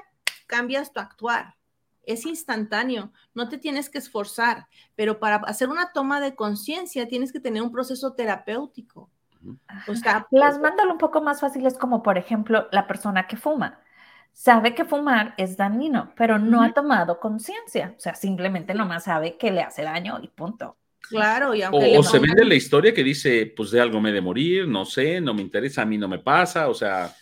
[0.53, 1.55] cambias tu actuar.
[2.05, 7.33] Es instantáneo, no te tienes que esforzar, pero para hacer una toma de conciencia tienes
[7.33, 9.09] que tener un proceso terapéutico.
[9.89, 13.81] O sea, plasmándolo un poco más fácil es como, por ejemplo, la persona que fuma.
[14.33, 17.95] Sabe que fumar es dañino, pero no ha tomado conciencia.
[17.97, 20.77] O sea, simplemente nomás sabe que le hace daño y punto.
[21.09, 24.21] Claro, y aunque o, se vende la historia que dice, pues de algo me de
[24.21, 27.13] morir, no sé, no me interesa, a mí no me pasa, o sea,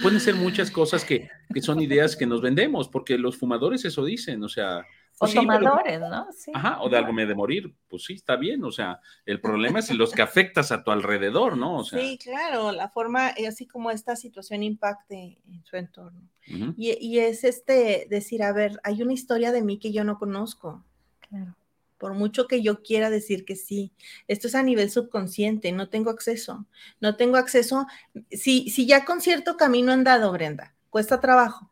[0.00, 1.28] Pueden ser muchas cosas que,
[1.60, 4.84] son ideas que nos vendemos, porque los fumadores eso dicen, o sea.
[5.16, 6.26] Pues o tomadores, ¿no?
[6.32, 6.50] Sí.
[6.52, 9.78] Ajá, o de algo me de morir, pues sí, está bien, o sea, el problema
[9.78, 11.76] es los que afectas a tu alrededor, ¿no?
[11.76, 16.28] O sea, sí, claro, la forma, así como esta situación impacte en su entorno.
[16.46, 20.18] y, y es este, decir, a ver, hay una historia de mí que yo no
[20.18, 20.84] conozco.
[21.28, 21.54] Claro
[21.98, 23.92] por mucho que yo quiera decir que sí.
[24.28, 26.66] Esto es a nivel subconsciente, no tengo acceso.
[27.00, 27.86] No tengo acceso.
[28.30, 31.70] Si, si ya con cierto camino andado, Brenda, cuesta trabajo.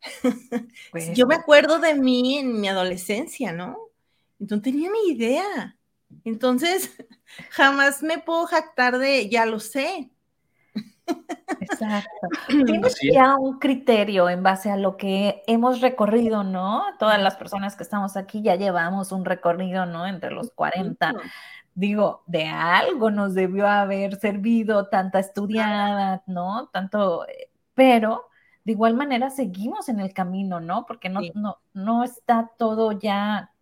[1.14, 3.78] yo me acuerdo de mí en mi adolescencia, ¿no?
[4.38, 5.76] No tenía ni idea.
[6.24, 6.90] Entonces,
[7.50, 10.10] jamás me puedo jactar de, ya lo sé.
[11.60, 12.28] Exacto.
[12.66, 16.84] Tienes ya un criterio en base a lo que hemos recorrido, ¿no?
[16.98, 20.06] Todas las personas que estamos aquí ya llevamos un recorrido, ¿no?
[20.06, 21.14] Entre los 40.
[21.74, 26.68] Digo, de algo nos debió haber servido tanta estudiada, ¿no?
[26.72, 28.28] Tanto, eh, pero
[28.64, 30.86] de igual manera seguimos en el camino, ¿no?
[30.86, 33.52] Porque no, no, no está todo ya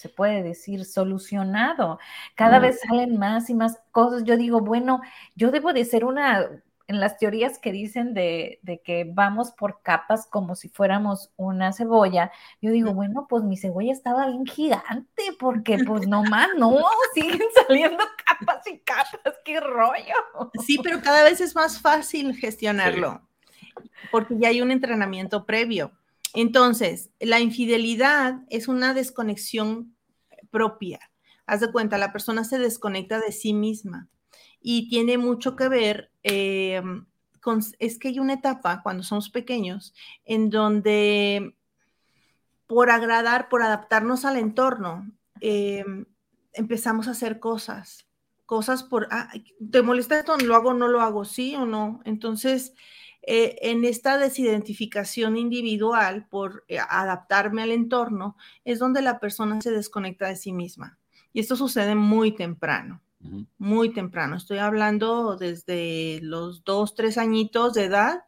[0.00, 1.98] se puede decir, solucionado.
[2.34, 4.24] Cada vez salen más y más cosas.
[4.24, 5.02] Yo digo, bueno,
[5.34, 6.48] yo debo de ser una,
[6.90, 11.72] en las teorías que dicen de, de, que vamos por capas como si fuéramos una
[11.72, 16.76] cebolla, yo digo, bueno, pues mi cebolla estaba bien gigante, porque pues no más, no,
[17.14, 20.50] siguen saliendo capas y capas, qué rollo.
[20.66, 23.20] Sí, pero cada vez es más fácil gestionarlo,
[24.10, 25.92] porque ya hay un entrenamiento previo.
[26.34, 29.94] Entonces, la infidelidad es una desconexión
[30.50, 30.98] propia.
[31.46, 34.08] Haz de cuenta, la persona se desconecta de sí misma
[34.60, 36.82] y tiene mucho que ver eh,
[37.40, 39.94] con, es que hay una etapa cuando somos pequeños
[40.24, 41.56] en donde
[42.66, 45.84] por agradar, por adaptarnos al entorno, eh,
[46.52, 48.06] empezamos a hacer cosas,
[48.46, 49.32] cosas por, ah,
[49.72, 50.36] ¿te molesta esto?
[50.36, 51.24] ¿Lo hago o no lo hago?
[51.24, 52.00] ¿Sí o no?
[52.04, 52.74] Entonces,
[53.22, 60.28] eh, en esta desidentificación individual por adaptarme al entorno, es donde la persona se desconecta
[60.28, 60.98] de sí misma.
[61.32, 63.02] Y esto sucede muy temprano,
[63.58, 64.36] muy temprano.
[64.36, 68.24] Estoy hablando desde los dos, tres añitos de edad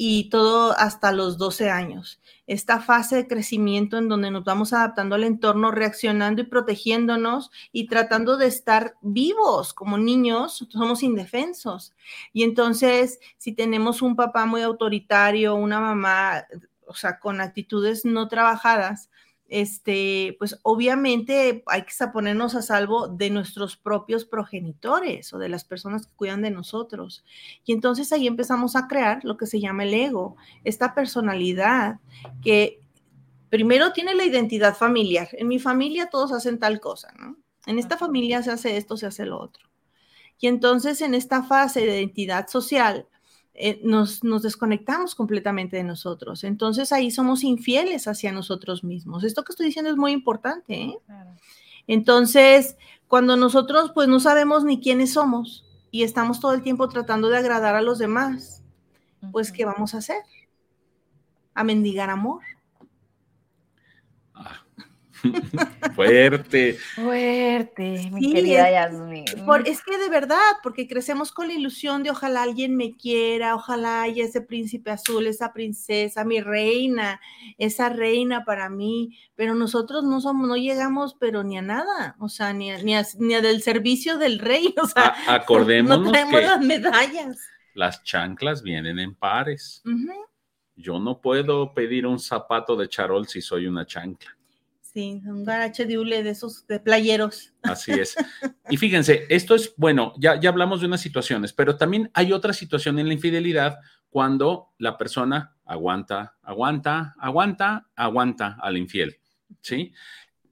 [0.00, 2.20] y todo hasta los 12 años.
[2.46, 7.88] Esta fase de crecimiento en donde nos vamos adaptando al entorno, reaccionando y protegiéndonos y
[7.88, 11.94] tratando de estar vivos como niños, somos indefensos.
[12.32, 16.44] Y entonces, si tenemos un papá muy autoritario, una mamá,
[16.86, 19.10] o sea, con actitudes no trabajadas,
[19.48, 25.64] este, pues obviamente hay que ponernos a salvo de nuestros propios progenitores o de las
[25.64, 27.24] personas que cuidan de nosotros.
[27.64, 31.98] Y entonces ahí empezamos a crear lo que se llama el ego, esta personalidad
[32.42, 32.80] que
[33.48, 35.28] primero tiene la identidad familiar.
[35.32, 37.36] En mi familia todos hacen tal cosa, ¿no?
[37.66, 39.68] En esta familia se hace esto, se hace lo otro.
[40.38, 43.06] Y entonces en esta fase de identidad social,
[43.60, 46.44] eh, nos, desconectamos completamente de nosotros.
[46.44, 49.24] Entonces ahí somos infieles hacia nosotros mismos.
[49.24, 50.74] Esto que estoy diciendo es muy importante.
[50.74, 50.98] ¿eh?
[51.88, 52.76] Entonces,
[53.08, 57.38] cuando nosotros pues no sabemos ni quiénes somos y estamos todo el tiempo tratando de
[57.38, 58.62] agradar a los demás,
[59.32, 60.22] pues ¿qué vamos a hacer?
[61.52, 62.42] A mendigar amor.
[65.94, 66.78] Fuerte.
[66.94, 69.24] Fuerte, mi querida Yasmin.
[69.64, 74.02] es que de verdad, porque crecemos con la ilusión de ojalá alguien me quiera, ojalá
[74.02, 77.20] haya ese príncipe azul, esa princesa, mi reina,
[77.58, 82.28] esa reina para mí, pero nosotros no somos, no llegamos, pero ni a nada, o
[82.28, 82.78] sea, ni a,
[83.18, 87.38] ni del servicio del rey, o sea, acordémonos no tenemos las medallas.
[87.74, 89.82] Las chanclas vienen en pares.
[90.74, 94.37] Yo no puedo pedir un zapato de charol si soy una chancla.
[94.98, 97.52] Sí, un garache de hule de esos de playeros.
[97.62, 98.16] Así es.
[98.68, 102.52] Y fíjense, esto es, bueno, ya, ya hablamos de unas situaciones, pero también hay otra
[102.52, 103.78] situación en la infidelidad
[104.10, 109.20] cuando la persona aguanta, aguanta, aguanta, aguanta al infiel.
[109.60, 109.92] ¿Sí?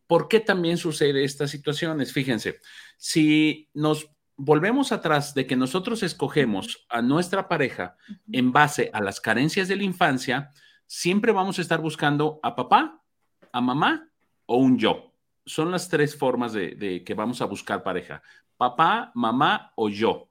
[0.07, 2.13] ¿Por qué también sucede estas situaciones?
[2.13, 2.61] Fíjense,
[2.97, 7.97] si nos volvemos atrás de que nosotros escogemos a nuestra pareja
[8.31, 10.53] en base a las carencias de la infancia,
[10.87, 13.03] siempre vamos a estar buscando a papá,
[13.51, 14.13] a mamá
[14.47, 15.13] o un yo.
[15.45, 18.23] Son las tres formas de, que vamos a buscar pareja.
[18.57, 20.29] Papá, mamá o yo.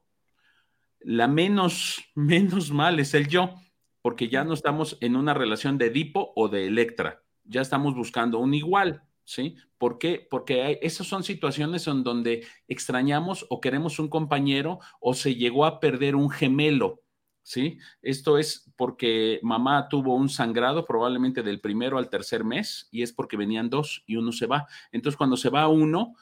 [1.00, 3.56] La menos, menos mal es el yo,
[4.02, 7.22] porque ya no estamos en una relación de Edipo o de Electra.
[7.44, 9.56] Ya estamos buscando un igual, ¿sí?
[9.78, 10.26] ¿Por qué?
[10.30, 15.66] Porque hay, esas son situaciones en donde extrañamos o queremos un compañero o se llegó
[15.66, 17.05] a perder un gemelo,
[17.46, 17.78] ¿sí?
[18.02, 23.14] Esto es porque mamá tuvo un sangrado probablemente del primero al tercer mes y es
[23.14, 24.68] porque venían dos y uno se va.
[24.92, 26.16] Entonces, cuando se va uno,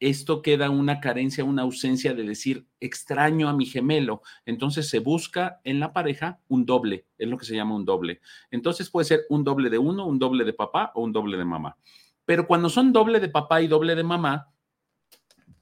[0.00, 4.20] esto queda una carencia, una ausencia de decir extraño a mi gemelo.
[4.44, 8.20] Entonces se busca en la pareja un doble, es lo que se llama un doble.
[8.50, 11.44] Entonces puede ser un doble de uno, un doble de papá o un doble de
[11.44, 11.78] mamá.
[12.24, 14.48] Pero cuando son doble de papá y doble de mamá,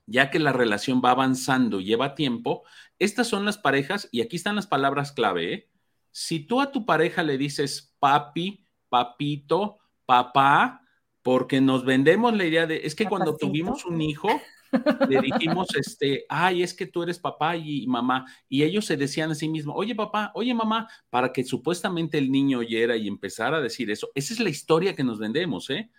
[0.07, 2.65] ya que la relación va avanzando y lleva tiempo,
[2.99, 5.55] estas son las parejas, y aquí están las palabras clave.
[5.55, 5.71] ¿eh?
[6.11, 10.83] Si tú a tu pareja le dices papi, papito, papá,
[11.23, 14.29] porque nos vendemos la idea de, es que cuando tuvimos un hijo,
[15.09, 19.31] le dijimos, este, ay, es que tú eres papá y mamá, y ellos se decían
[19.31, 23.59] a sí mismos, oye papá, oye mamá, para que supuestamente el niño oyera y empezara
[23.59, 24.11] a decir eso.
[24.15, 25.91] Esa es la historia que nos vendemos, ¿eh?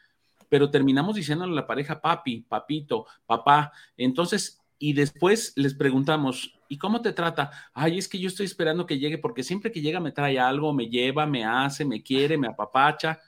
[0.53, 3.71] Pero terminamos diciéndole a la pareja papi, papito, papá.
[3.97, 7.49] Entonces, y después les preguntamos, ¿y cómo te trata?
[7.73, 10.71] Ay, es que yo estoy esperando que llegue porque siempre que llega me trae algo,
[10.71, 13.19] me lleva, me hace, me quiere, me apapacha.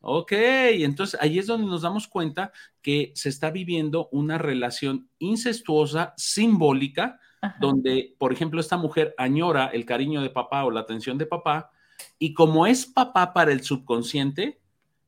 [0.00, 2.50] Ok, entonces ahí es donde nos damos cuenta
[2.82, 7.20] que se está viviendo una relación incestuosa, simbólica,
[7.60, 11.70] donde, por ejemplo, esta mujer añora el cariño de papá o la atención de papá,
[12.18, 14.63] Y como es papá para el subconsciente,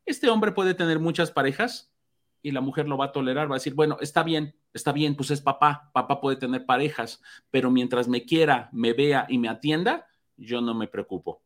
[0.07, 1.93] este hombre puede tener muchas parejas
[2.43, 5.17] y la mujer lo va a tolerar, va a decir, bueno, está bien, está bien,
[5.17, 9.49] pues es papá, papá puede tener parejas, pero mientras me quiera, me vea y me
[9.49, 11.43] atienda, yo no me preocupo.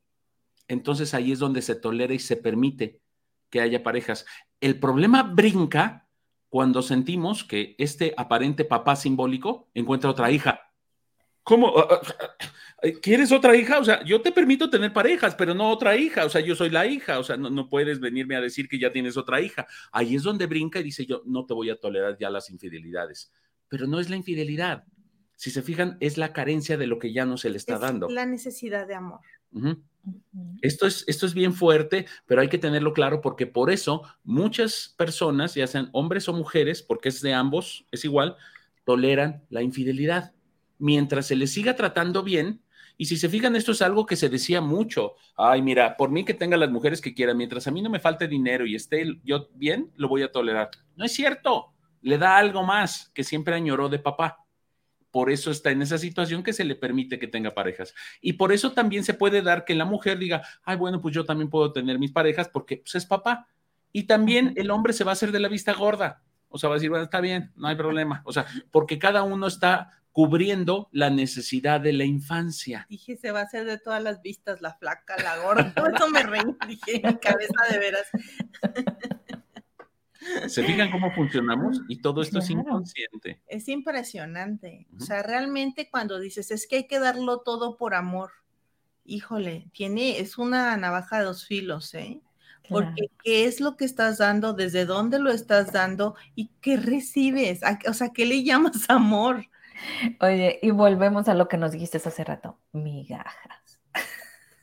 [0.68, 3.00] Entonces ahí es donde se tolera y se permite
[3.48, 4.26] que haya parejas.
[4.61, 6.06] El problema brinca
[6.50, 10.70] cuando sentimos que este aparente papá simbólico encuentra otra hija.
[11.43, 11.78] ¿Cómo?
[11.78, 13.78] Ah, ah, ah, ¿Quieres otra hija?
[13.78, 16.24] O sea, yo te permito tener parejas, pero no otra hija.
[16.24, 17.18] O sea, yo soy la hija.
[17.18, 19.66] O sea, no, puedes venirme a decir que ya tienes otra hija.
[19.93, 23.32] Ahí es donde brinca y dice yo, no te voy a tolerar ya las infidelidades.
[23.68, 24.84] Pero no es la infidelidad.
[25.36, 27.80] Si se fijan, es la carencia de lo que ya no se le está es
[27.80, 28.09] dando.
[28.11, 29.20] La necesidad de amor.
[30.62, 34.95] Esto es, esto es bien fuerte, pero hay que tenerlo claro porque por eso muchas
[34.97, 38.36] personas, ya sean hombres o mujeres, porque es de ambos, es igual,
[38.84, 40.32] toleran la infidelidad.
[40.81, 42.62] Mientras se les siga tratando bien,
[42.97, 45.14] y si se fijan, esto es algo que se decía mucho.
[45.37, 48.01] Ay, mira, por mí que tenga las mujeres que quieran, mientras a mí no me
[48.01, 50.70] falte dinero y esté yo bien, lo voy a tolerar.
[50.97, 51.72] No es cierto.
[52.03, 54.45] Le da algo más que siempre añoró de papá
[55.11, 57.95] por eso está en esa situación que se le permite que tenga parejas.
[58.20, 61.24] Y por eso también se puede dar que la mujer diga, ay, bueno, pues yo
[61.24, 63.49] también puedo tener mis parejas porque pues, es papá.
[63.93, 66.22] Y también el hombre se va a hacer de la vista gorda.
[66.49, 68.22] O sea, va a decir, bueno, está bien, no hay problema.
[68.24, 72.87] O sea, porque cada uno está cubriendo la necesidad de la infancia.
[72.91, 75.73] Dije, se va a hacer de todas las vistas, la flaca, la gorda.
[75.97, 78.07] Eso me reí, dije, mi cabeza de veras.
[80.47, 81.81] ¿Se fijan cómo funcionamos?
[81.89, 83.41] Y todo esto es inconsciente.
[83.47, 84.87] Es impresionante.
[84.95, 88.33] O sea, realmente cuando dices, es que hay que darlo todo por amor,
[89.07, 92.21] híjole, tiene, es una navaja de dos filos, ¿eh?
[92.68, 97.61] Porque qué es lo que estás dando, desde dónde lo estás dando y qué recibes,
[97.89, 99.47] o sea, ¿qué le llamas amor?
[100.20, 103.81] Oye, y volvemos a lo que nos dijiste hace rato, migajas.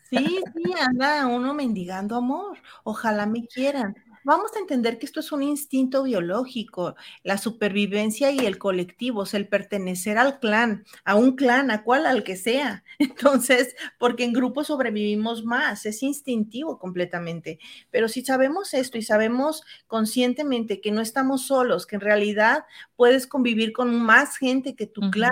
[0.09, 2.57] Sí, sí, anda uno mendigando amor.
[2.83, 3.95] Ojalá me quieran
[4.27, 9.25] vamos a entender que esto es un instinto biológico, la supervivencia y el colectivo, o
[9.25, 12.83] sea, el pertenecer al clan, a un clan, a cual, al que sea.
[12.99, 17.59] Entonces, porque en grupo sobrevivimos más, es instintivo completamente.
[17.89, 22.65] Pero si sabemos esto y sabemos conscientemente que no estamos solos, que en realidad
[22.97, 25.31] puedes convivir con más gente que tu clan,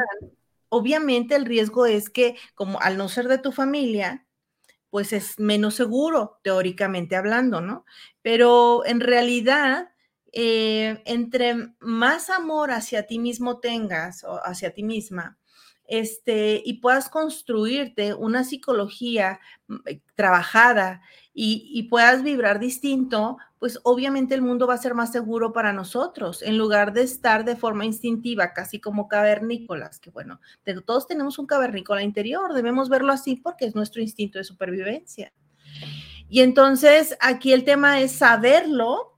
[0.70, 4.25] obviamente el riesgo es que, como al no ser de tu familia,
[4.96, 7.84] pues es menos seguro, teóricamente hablando, ¿no?
[8.22, 9.90] Pero en realidad,
[10.32, 15.38] eh, entre más amor hacia ti mismo tengas o hacia ti misma,
[15.86, 21.02] este, y puedas construirte una psicología mm, eh, trabajada
[21.38, 26.42] y, puedas vibrar distinto, pues obviamente el mundo va a ser más seguro para nosotros,
[26.42, 30.40] en lugar de estar de forma instintiva, casi como cavernícolas, que bueno,
[30.86, 35.34] todos tenemos un cavernícola interior, debemos verlo así porque es nuestro instinto de supervivencia.
[36.30, 39.15] Y entonces aquí el tema es saberlo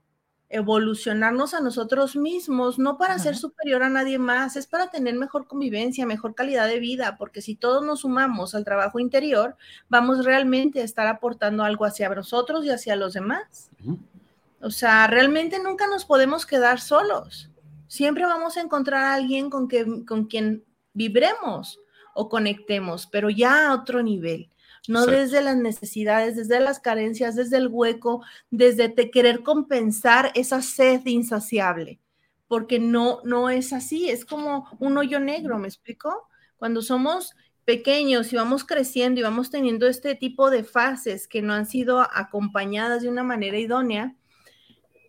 [0.50, 5.46] evolucionarnos a nosotros mismos, no para ser superior a nadie más, es para tener mejor
[5.46, 9.56] convivencia, mejor calidad de vida, porque si todos nos sumamos al trabajo interior,
[9.88, 13.70] vamos realmente a estar aportando algo hacia nosotros y hacia los demás.
[14.60, 17.50] O sea, realmente nunca nos podemos quedar solos.
[17.86, 21.78] Siempre vamos a encontrar a alguien con, que, con quien vibremos
[22.14, 24.48] o conectemos, pero ya a otro nivel
[24.88, 31.06] no desde las necesidades, desde las carencias, desde el hueco, desde querer compensar esa sed
[31.06, 32.00] insaciable,
[32.48, 36.28] porque no, no es así, es como un hoyo negro, ¿me explico?
[36.56, 41.52] Cuando somos pequeños y vamos creciendo y vamos teniendo este tipo de fases que no
[41.52, 44.16] han sido acompañadas de una manera idónea,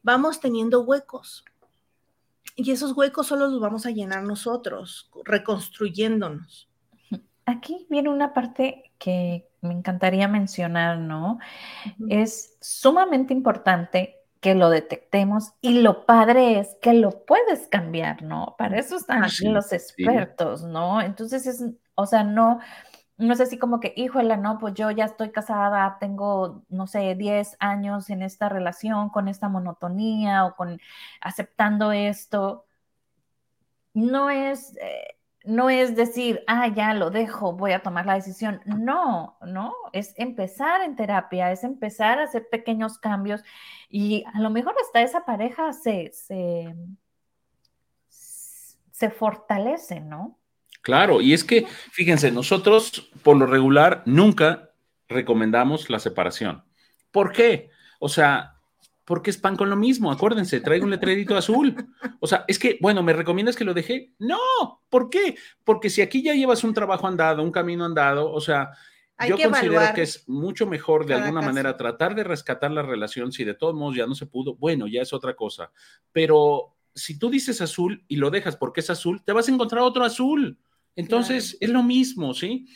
[0.04, 1.46] vamos teniendo huecos.
[2.58, 6.69] Y esos huecos solo los vamos a llenar nosotros, reconstruyéndonos.
[7.50, 11.40] Aquí viene una parte que me encantaría mencionar, ¿no?
[12.08, 18.56] Es sumamente importante que lo detectemos y lo padre es que lo puedes cambiar, ¿no?
[18.58, 21.02] Para eso están los expertos, ¿no?
[21.02, 22.60] Entonces es, o sea, no,
[23.18, 27.16] no es así como que, híjole, no, pues yo ya estoy casada, tengo, no sé,
[27.16, 30.80] 10 años en esta relación con esta monotonía o con
[31.20, 32.66] aceptando esto.
[33.94, 38.62] No es, eh, no es decir, ah, ya lo dejo, voy a tomar la decisión.
[38.66, 43.42] No, no, es empezar en terapia, es empezar a hacer pequeños cambios
[43.90, 46.76] y a lo mejor hasta esa pareja se, se,
[48.92, 50.38] se fortalece, ¿no?
[50.82, 54.72] Claro, y es que, fíjense, nosotros por lo regular nunca
[55.08, 56.64] recomendamos la separación.
[57.12, 57.70] ¿Por qué?
[58.00, 58.59] O sea,
[59.10, 60.12] porque es pan con lo mismo.
[60.12, 61.76] Acuérdense, traigo un letrerito azul.
[62.20, 64.14] O sea, es que, bueno, ¿me recomiendas que lo deje?
[64.20, 64.38] No,
[64.88, 65.36] ¿por qué?
[65.64, 68.70] Porque si aquí ya llevas un trabajo andado, un camino andado, o sea,
[69.28, 73.32] yo considero que es mucho mejor de alguna manera tratar de rescatar la relación.
[73.32, 75.72] Si de todos modos ya no se pudo, bueno, ya es otra cosa.
[76.12, 79.82] Pero si tú dices azul y lo dejas porque es azul, te vas a encontrar
[79.82, 80.60] otro azul.
[80.96, 82.68] Entonces es lo mismo, ¿sí?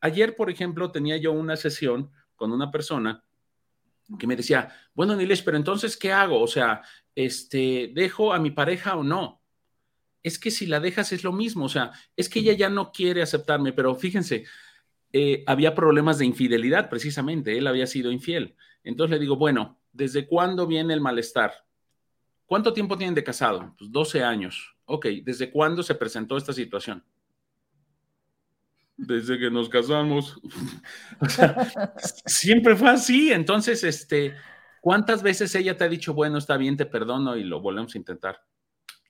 [0.00, 3.22] Ayer, por ejemplo, tenía yo una sesión con una persona
[4.18, 6.40] que me decía, bueno, Niles, pero entonces, ¿qué hago?
[6.40, 6.82] O sea,
[7.14, 9.42] este, ¿dejo a mi pareja o no?
[10.22, 12.92] Es que si la dejas es lo mismo, o sea, es que ella ya no
[12.92, 14.44] quiere aceptarme, pero fíjense,
[15.12, 18.56] eh, había problemas de infidelidad precisamente, él había sido infiel.
[18.84, 21.52] Entonces le digo, bueno, ¿desde cuándo viene el malestar?
[22.46, 23.74] ¿Cuánto tiempo tienen de casado?
[23.78, 24.76] Pues 12 años.
[24.84, 27.04] Ok, ¿desde cuándo se presentó esta situación?
[28.96, 30.40] Desde que nos casamos.
[32.26, 33.32] siempre fue así.
[33.32, 34.34] Entonces, este,
[34.80, 37.98] ¿cuántas veces ella te ha dicho, bueno, está bien, te perdono y lo volvemos a
[37.98, 38.42] intentar?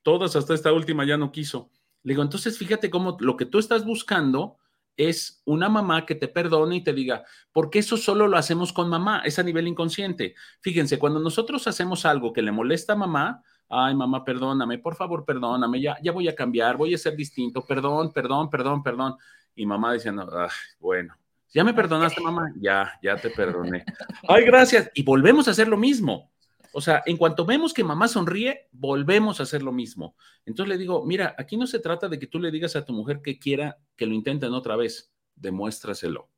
[0.03, 1.71] Todas hasta esta última ya no quiso.
[2.03, 4.59] Le digo, entonces fíjate cómo lo que tú estás buscando
[4.97, 8.89] es una mamá que te perdone y te diga, porque eso solo lo hacemos con
[8.89, 10.35] mamá, es a nivel inconsciente.
[10.61, 15.25] Fíjense, cuando nosotros hacemos algo que le molesta a mamá, ay mamá, perdóname, por favor,
[15.25, 19.17] perdóname, ya, ya voy a cambiar, voy a ser distinto, perdón, perdón, perdón, perdón.
[19.55, 20.49] Y mamá diciendo, ay,
[20.79, 21.15] bueno,
[21.53, 22.53] ¿ya me perdonaste mamá?
[22.57, 23.85] Ya, ya te perdoné.
[24.29, 24.91] Ay, gracias.
[24.95, 26.33] Y volvemos a hacer lo mismo.
[26.73, 30.17] O sea, en cuanto vemos que mamá sonríe, volvemos a hacer lo mismo.
[30.47, 32.95] Entonces le digo, mira, aquí no se trata de que tú le digas a tu
[32.95, 36.32] mujer que quiera que lo intenten otra vez, demuéstraselo.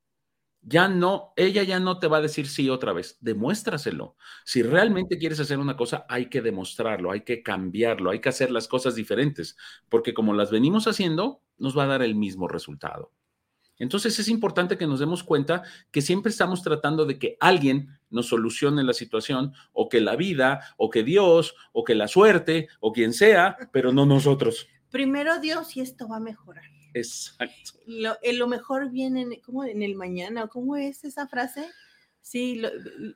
[0.66, 4.16] Ya no, ella ya no te va a decir sí otra vez, demuéstraselo.
[4.44, 8.50] Si realmente quieres hacer una cosa, hay que demostrarlo, hay que cambiarlo, hay que hacer
[8.50, 9.58] las cosas diferentes,
[9.90, 13.12] porque como las venimos haciendo, nos va a dar el mismo resultado.
[13.78, 18.28] Entonces es importante que nos demos cuenta que siempre estamos tratando de que alguien nos
[18.28, 22.92] solucione la situación o que la vida o que Dios o que la suerte o
[22.92, 24.68] quien sea, pero no nosotros.
[24.90, 26.64] Primero Dios y esto va a mejorar.
[26.94, 27.72] Exacto.
[27.86, 31.68] Lo, lo mejor viene en, como en el mañana, ¿cómo es esa frase?
[32.22, 32.62] Sí,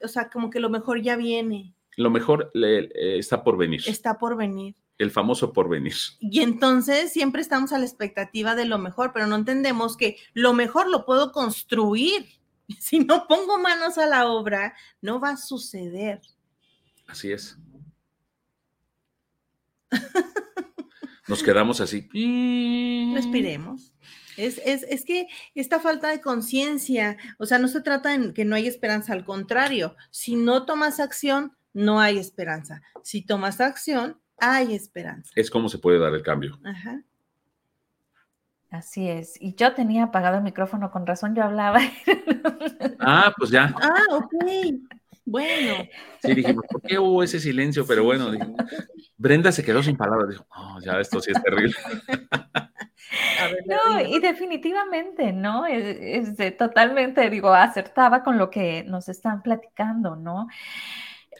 [0.02, 1.74] o sea, como que lo mejor ya viene.
[1.96, 3.82] Lo mejor le, está por venir.
[3.86, 5.94] Está por venir el famoso porvenir.
[6.20, 10.52] Y entonces siempre estamos a la expectativa de lo mejor, pero no entendemos que lo
[10.52, 12.26] mejor lo puedo construir.
[12.80, 16.20] Si no pongo manos a la obra, no va a suceder.
[17.06, 17.56] Así es.
[21.28, 22.08] Nos quedamos así.
[23.14, 23.92] Respiremos.
[24.36, 28.44] Es, es, es, que esta falta de conciencia, o sea, no se trata de que
[28.44, 32.82] no hay esperanza, al contrario, si no tomas acción, no hay esperanza.
[33.02, 35.32] Si tomas acción, hay esperanza.
[35.34, 36.58] Es como se puede dar el cambio.
[36.64, 37.02] Ajá.
[38.70, 39.40] Así es.
[39.40, 41.80] Y yo tenía apagado el micrófono, con razón yo hablaba.
[43.00, 43.74] Ah, pues ya.
[43.80, 44.34] Ah, ok.
[45.30, 45.86] Bueno.
[46.22, 47.86] Sí, dijimos, ¿por qué hubo ese silencio?
[47.86, 48.30] Pero bueno,
[49.18, 50.30] Brenda se quedó sin palabras.
[50.30, 51.74] Dijo, oh, ya, esto sí es terrible.
[53.66, 55.66] no, y definitivamente, ¿no?
[55.66, 60.48] Es, totalmente, digo, acertaba con lo que nos están platicando, ¿no?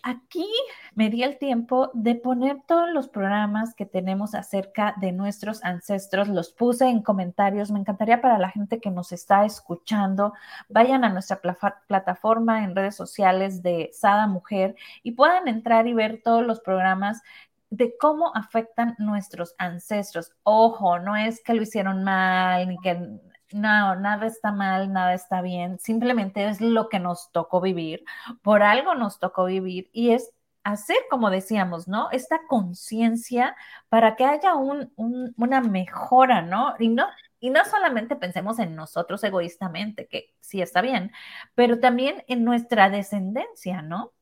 [0.02, 0.46] Aquí
[0.94, 6.28] me di el tiempo de poner todos los programas que tenemos acerca de nuestros ancestros,
[6.28, 10.32] los puse en comentarios, me encantaría para la gente que nos está escuchando,
[10.68, 11.40] vayan a nuestra
[11.86, 17.22] plataforma en redes sociales de Sada Mujer y puedan entrar y ver todos los programas
[17.70, 20.32] de cómo afectan nuestros ancestros.
[20.42, 23.20] Ojo, no es que lo hicieron mal, ni que
[23.52, 28.04] no, nada está mal, nada está bien, simplemente es lo que nos tocó vivir,
[28.42, 30.30] por algo nos tocó vivir y es
[30.64, 32.10] hacer, como decíamos, ¿no?
[32.10, 33.56] Esta conciencia
[33.88, 36.74] para que haya una mejora, ¿no?
[36.78, 37.06] Y no
[37.40, 41.12] y no solamente pensemos en nosotros egoístamente, que sí está bien,
[41.54, 44.12] pero también en nuestra descendencia, ¿no?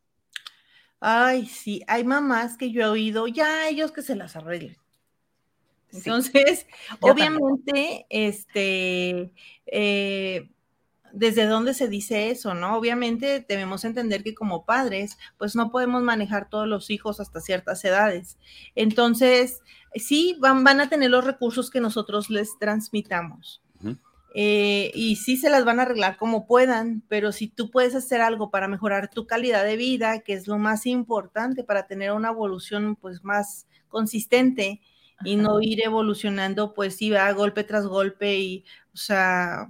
[1.01, 4.77] Ay, sí, hay mamás que yo he oído, ya ellos que se las arreglen.
[5.93, 6.67] Entonces,
[7.01, 9.33] obviamente, este,
[9.67, 10.51] eh,
[11.13, 12.77] ¿desde dónde se dice eso, no?
[12.77, 17.85] Obviamente debemos entender que como padres, pues no podemos manejar todos los hijos hasta ciertas
[17.85, 18.39] edades.
[18.75, 19.61] Entonces,
[19.95, 23.63] sí, van, van a tener los recursos que nosotros les transmitamos.
[24.39, 28.21] Eh, y sí se las van a arreglar como puedan, pero si tú puedes hacer
[28.21, 32.29] algo para mejorar tu calidad de vida, que es lo más importante para tener una
[32.29, 34.83] evolución pues más consistente,
[35.25, 39.69] y no ir evolucionando, pues sí, va golpe tras golpe y, o sea,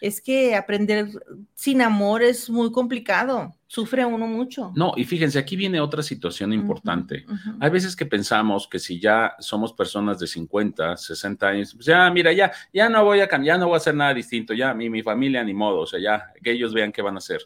[0.00, 1.08] es que aprender
[1.54, 4.72] sin amor es muy complicado, sufre uno mucho.
[4.76, 7.24] No, y fíjense, aquí viene otra situación importante.
[7.60, 12.08] Hay veces que pensamos que si ya somos personas de 50, 60 años, pues ya,
[12.10, 14.72] mira, ya, ya no voy a cambiar, ya no voy a hacer nada distinto, ya,
[14.74, 17.42] mi, mi familia ni modo, o sea, ya, que ellos vean qué van a hacer.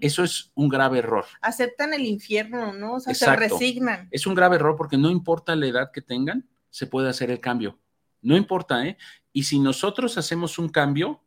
[0.00, 1.24] Eso es un grave error.
[1.40, 2.94] Aceptan el infierno, ¿no?
[2.94, 4.08] O sea, se resignan.
[4.10, 7.38] Es un grave error porque no importa la edad que tengan, se puede hacer el
[7.38, 7.78] cambio.
[8.20, 8.98] No importa, ¿eh?
[9.32, 11.22] Y si nosotros hacemos un cambio,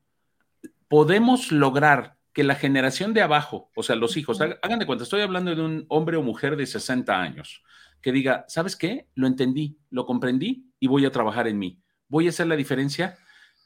[0.90, 5.22] podemos lograr que la generación de abajo, o sea, los hijos, hagan de cuenta, estoy
[5.22, 7.64] hablando de un hombre o mujer de 60 años,
[8.02, 9.08] que diga, ¿sabes qué?
[9.16, 11.80] Lo entendí, lo comprendí y voy a trabajar en mí.
[12.10, 13.18] Voy a hacer la diferencia.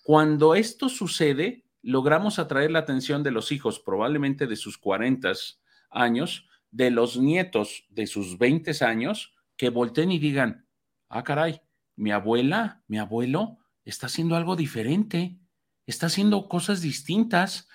[0.03, 5.33] Cuando esto sucede, logramos atraer la atención de los hijos, probablemente de sus 40
[5.89, 10.67] años, de los nietos de sus 20 años, que volteen y digan,
[11.09, 11.59] ah, caray,
[12.01, 15.37] mi abuela, mi abuelo está haciendo algo diferente,
[15.85, 17.69] está haciendo cosas distintas.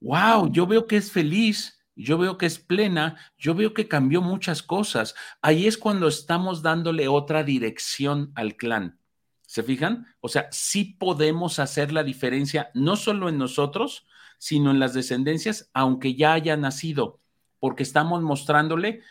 [0.00, 4.22] Wow, yo veo que es feliz, yo veo que es plena, yo veo que cambió
[4.22, 5.14] muchas cosas.
[5.42, 8.98] Ahí es cuando estamos dándole otra dirección al clan.
[9.42, 10.06] ¿Se fijan?
[10.20, 14.06] O sea, sí podemos hacer la diferencia, no solo en nosotros,
[14.38, 17.20] sino en las descendencias, aunque ya haya nacido,
[17.58, 19.02] porque estamos mostrándole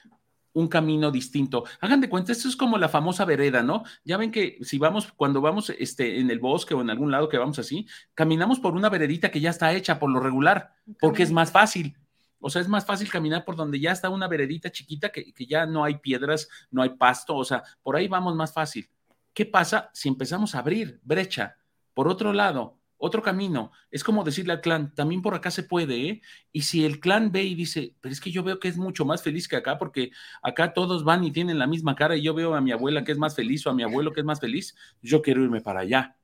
[0.57, 1.65] un camino distinto.
[1.81, 3.83] Hagan de cuenta, esto es como la famosa vereda, ¿no?
[4.03, 7.29] Ya ven que si vamos, cuando vamos este, en el bosque o en algún lado
[7.29, 11.21] que vamos así, caminamos por una veredita que ya está hecha por lo regular, porque
[11.21, 11.95] es más fácil.
[12.39, 15.45] O sea, es más fácil caminar por donde ya está una veredita chiquita que, que
[15.45, 18.89] ya no hay piedras, no hay pasto, o sea, por ahí vamos más fácil.
[19.33, 21.57] ¿Qué pasa si empezamos a abrir brecha
[21.93, 22.76] por otro lado?
[22.97, 23.71] Otro camino.
[23.91, 26.21] Es como decirle al clan, también por acá se puede, ¿eh?
[26.51, 29.05] Y si el clan ve y dice, pero es que yo veo que es mucho
[29.05, 32.33] más feliz que acá, porque acá todos van y tienen la misma cara y yo
[32.33, 34.39] veo a mi abuela que es más feliz o a mi abuelo que es más
[34.39, 36.15] feliz, yo quiero irme para allá.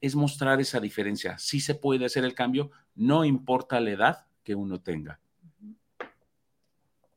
[0.00, 1.36] Es mostrar esa diferencia.
[1.38, 5.20] Sí se puede hacer el cambio, no importa la edad que uno tenga.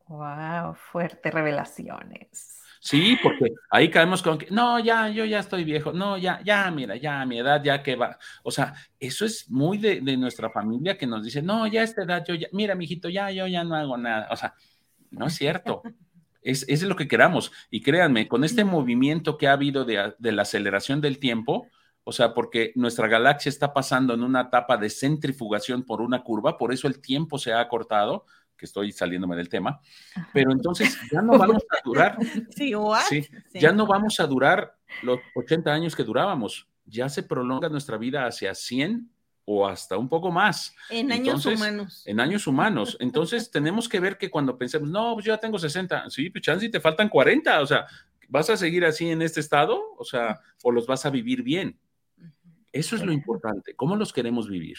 [0.08, 2.61] Wow, fuertes revelaciones.
[2.84, 6.72] Sí, porque ahí caemos con que, no, ya, yo ya estoy viejo, no, ya, ya,
[6.72, 8.18] mira, ya, mi edad, ya que va.
[8.42, 12.26] O sea, eso es muy de, nuestra familia que nos dice, no, ya esta edad,
[12.28, 14.28] yo ya, mira, mijito, ya, yo ya no hago nada.
[14.32, 14.56] O sea,
[15.12, 15.84] no es cierto.
[16.42, 17.52] Es, es lo que queramos.
[17.70, 21.68] Y créanme, con este movimiento que ha habido de, de la aceleración del tiempo,
[22.04, 26.58] o sea, porque nuestra galaxia está pasando en una etapa de centrifugación por una curva,
[26.58, 28.26] por eso el tiempo se ha acortado
[28.62, 29.82] que estoy saliéndome del tema,
[30.32, 32.18] pero entonces ya no vamos a durar,
[32.56, 37.98] sí, ya no vamos a durar los 80 años que durábamos, ya se prolonga nuestra
[37.98, 39.10] vida hacia 100
[39.46, 40.76] o hasta un poco más.
[40.92, 42.04] En años humanos.
[42.06, 42.96] En años humanos.
[43.00, 46.44] Entonces tenemos que ver que cuando pensemos, no, pues yo ya tengo 60, sí, pues
[46.44, 47.88] chance te faltan 40, o sea,
[48.30, 49.82] ¿vas a seguir así en este estado?
[49.98, 51.80] O sea, o los vas a vivir bien.
[52.72, 54.78] Eso es lo importante, ¿cómo los queremos vivir?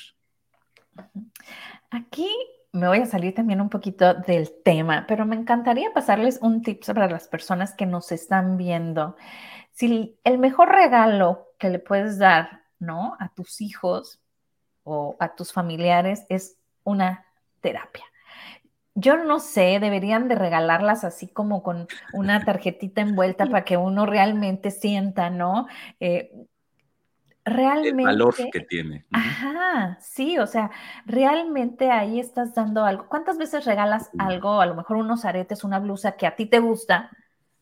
[1.91, 2.31] Aquí
[2.73, 6.85] me voy a salir también un poquito del tema, pero me encantaría pasarles un tip
[6.87, 9.17] para las personas que nos están viendo.
[9.73, 13.15] Si el mejor regalo que le puedes dar, ¿no?
[13.21, 14.21] A tus hijos
[14.85, 17.27] o a tus familiares es una
[17.61, 18.05] terapia.
[18.95, 24.05] Yo no sé, deberían de regalarlas así como con una tarjetita envuelta para que uno
[24.07, 25.67] realmente sienta, ¿no?
[26.01, 26.31] Eh,
[27.45, 28.03] realmente.
[28.03, 29.05] El valor que tiene.
[29.13, 30.71] Ajá, sí, o sea,
[31.07, 33.09] realmente ahí estás dando algo.
[33.09, 36.59] ¿Cuántas veces regalas algo, a lo mejor unos aretes, una blusa que a ti te
[36.59, 37.11] gusta,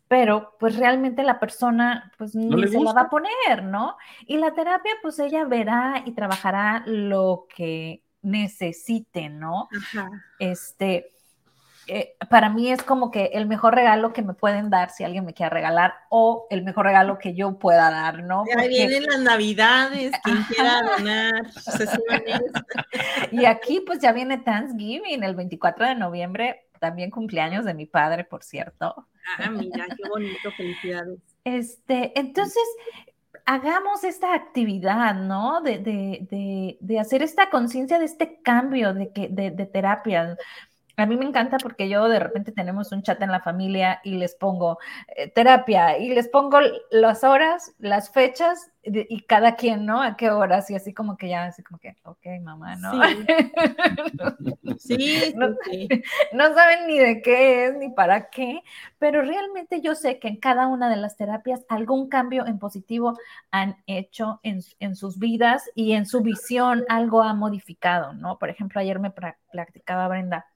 [0.09, 3.97] pero pues realmente la persona pues no ni se la va a poner, ¿no?
[4.27, 9.69] Y la terapia pues ella verá y trabajará lo que necesite, ¿no?
[9.73, 10.11] Ajá.
[10.39, 11.13] Este,
[11.91, 15.25] eh, para mí es como que el mejor regalo que me pueden dar si alguien
[15.25, 18.45] me quiere regalar o el mejor regalo que yo pueda dar, ¿no?
[18.47, 21.33] Ya vienen las navidades, quien quiera donar.
[23.33, 28.25] y aquí pues ya viene Thanksgiving, el 24 de noviembre, también cumpleaños de mi padre,
[28.25, 29.09] por cierto.
[29.39, 31.19] Ah, mira, qué bonito, felicidades.
[31.45, 32.63] Este, entonces,
[33.51, 35.61] hagamos esta actividad, ¿no?
[35.61, 40.37] De, de, de, hacer esta conciencia de este cambio de, que, de, terapia.
[41.01, 44.17] A mí me encanta porque yo de repente tenemos un chat en la familia y
[44.17, 44.79] les pongo
[45.17, 46.59] eh, terapia y les pongo
[46.91, 50.01] las horas, las fechas y cada quien, ¿no?
[50.01, 52.93] A qué horas y así como que ya, así como que, ok, mamá, ¿no?
[54.79, 55.49] Sí, no,
[56.33, 58.63] no saben ni de qué es ni para qué,
[58.99, 63.19] pero realmente yo sé que en cada una de las terapias algún cambio en positivo
[63.51, 68.39] han hecho en, en sus vidas y en su visión algo ha modificado, ¿no?
[68.39, 69.13] Por ejemplo, ayer me
[69.53, 70.47] platicaba Brenda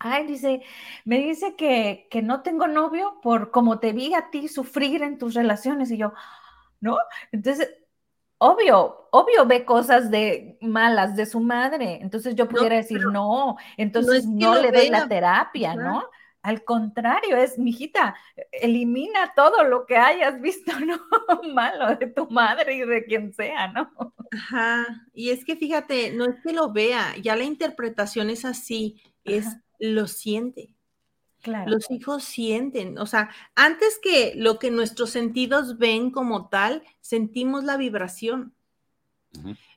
[0.00, 0.62] Ay, dice,
[1.04, 5.18] me dice que, que, no tengo novio por como te vi a ti sufrir en
[5.18, 5.90] tus relaciones.
[5.90, 6.14] Y yo,
[6.80, 6.96] ¿no?
[7.32, 7.70] Entonces,
[8.38, 11.98] obvio, obvio ve cosas de malas de su madre.
[12.00, 16.08] Entonces yo pudiera decir, no, entonces no, le doy la terapia, ¿no?
[16.42, 18.16] Al contrario, es, mijita,
[18.50, 20.98] elimina todo lo que hayas visto, ¿no?
[21.52, 23.92] Malo de tu madre y de quien sea, ¿no?
[24.32, 29.02] Ajá, y es que fíjate, no es que lo vea, ya la interpretación es así,
[29.24, 30.74] es lo siente.
[31.42, 31.70] Claro.
[31.70, 37.64] Los hijos sienten, o sea, antes que lo que nuestros sentidos ven como tal, sentimos
[37.64, 38.54] la vibración.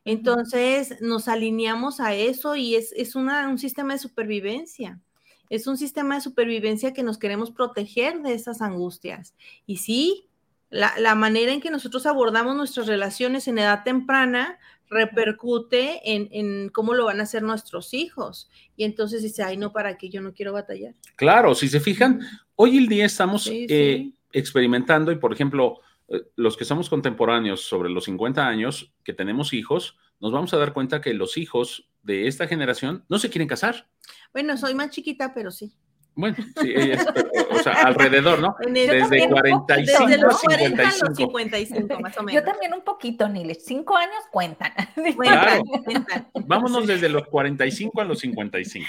[0.04, 5.00] Entonces nos alineamos a eso y es, es un sistema de supervivencia.
[5.50, 9.36] Es un sistema de supervivencia que nos queremos proteger de esas angustias.
[9.66, 10.28] Y sí,
[10.70, 14.60] la, la manera en que nosotros abordamos nuestras relaciones en edad temprana
[14.94, 18.50] repercute en, cómo lo van a hacer nuestros hijos.
[18.76, 20.10] Y entonces dice, ay, no, ¿para qué?
[20.10, 20.94] Yo no quiero batallar.
[21.16, 22.22] Claro, si se fijan,
[22.56, 27.90] hoy el día estamos eh, experimentando y, por ejemplo, eh, los que somos contemporáneos sobre
[27.90, 32.28] los 50 años, que tenemos hijos, nos vamos a dar cuenta que los hijos de
[32.28, 33.88] esta generación no se quieren casar.
[34.32, 35.74] Bueno, soy más chiquita, pero sí.
[36.16, 36.74] Bueno, sí,
[37.50, 38.56] o sea, alrededor, ¿no?
[38.70, 42.42] Desde 45 desde los 40 a los 55, más o menos.
[42.42, 43.56] Yo también un poquito, Nile.
[43.56, 44.72] Cinco años cuentan.
[45.24, 45.64] Claro.
[46.46, 48.86] Vámonos desde los 45 a los 55.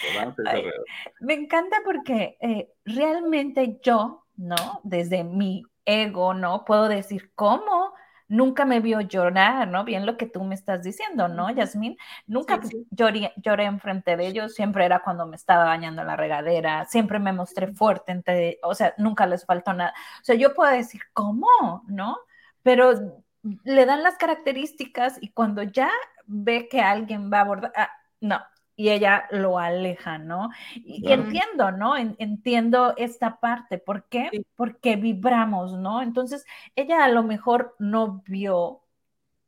[1.21, 4.81] me encanta porque eh, realmente yo, ¿no?
[4.83, 6.65] Desde mi ego, ¿no?
[6.65, 7.95] Puedo decir, ¿cómo?
[8.35, 9.85] Nunca me vio llorar, ¿no?
[9.85, 11.97] Bien lo que tú me estás diciendo, ¿no, Yasmín?
[12.27, 12.61] Nunca
[12.91, 17.33] Lloré, lloré enfrente de ellos, siempre era cuando me estaba bañando la regadera, siempre me
[17.33, 19.95] mostré fuerte, entre, o sea, nunca les faltó nada.
[20.21, 21.47] O sea, yo puedo decir, ¿cómo?
[21.87, 22.19] ¿No?
[22.63, 25.91] Pero le dan las características y cuando ya
[26.27, 28.41] ve que alguien va a abordar, ah, no,
[28.77, 30.51] y ella lo aleja, ¿no?
[30.75, 31.97] Y, entiendo, ¿no?
[31.97, 33.79] entiendo esta parte.
[33.79, 34.31] ¿Por qué?
[34.57, 36.03] Porque vibramos, ¿no?
[36.03, 36.45] Entonces,
[36.75, 38.81] ella a lo mejor no vio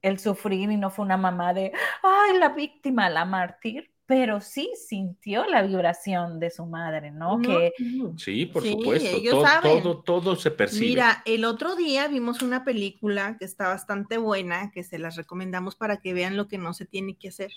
[0.03, 1.73] el sufrir y no fue una mamá de,
[2.03, 7.41] ay, la víctima, la mártir, pero sí sintió la vibración de su madre, ¿no?
[7.41, 7.73] Que...
[8.17, 10.87] Sí, por supuesto, todo, todo, todo, se percibe.
[10.87, 15.75] Mira, el otro día vimos una película que está bastante buena, que se las recomendamos
[15.75, 17.51] para que vean lo que no se tiene que hacer.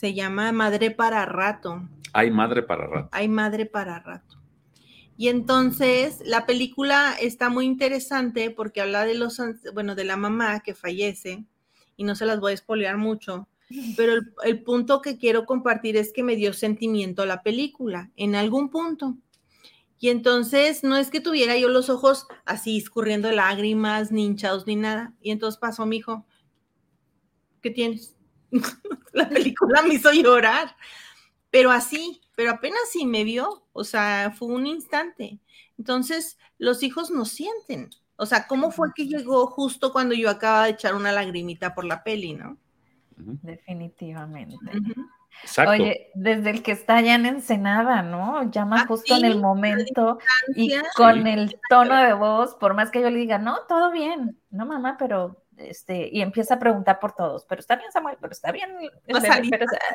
[0.00, 1.86] Se llama Madre para Rato.
[2.14, 3.10] Hay Madre para Rato.
[3.12, 4.38] Hay Madre para Rato.
[5.18, 9.38] Y entonces la película está muy interesante porque habla de los,
[9.74, 11.44] bueno, de la mamá que fallece
[11.98, 13.46] y no se las voy a espolear mucho,
[13.98, 18.36] pero el, el, punto que quiero compartir es que me dio sentimiento la película en
[18.36, 19.18] algún punto.
[19.98, 24.76] Y entonces no es que tuviera yo los ojos así escurriendo lágrimas, ni hinchados, ni
[24.76, 25.12] nada.
[25.20, 26.24] Y entonces pasó mi hijo,
[27.60, 28.16] ¿qué tienes?
[29.12, 30.76] la película me hizo llorar,
[31.50, 35.38] pero así, pero apenas si me vio, o sea, fue un instante.
[35.78, 37.90] Entonces, los hijos no sienten.
[38.16, 41.84] O sea, ¿cómo fue que llegó justo cuando yo acaba de echar una lagrimita por
[41.84, 42.58] la peli, no?
[43.16, 44.56] Definitivamente.
[45.66, 48.50] Oye, desde el que está allá en Ensenada, ¿no?
[48.50, 50.18] Llama ah, justo en el momento
[50.54, 54.38] y con el tono de voz, por más que yo le diga, no, todo bien,
[54.50, 58.32] no mamá, pero este, y empieza a preguntar por todos, pero está bien Samuel, pero
[58.32, 58.70] está bien,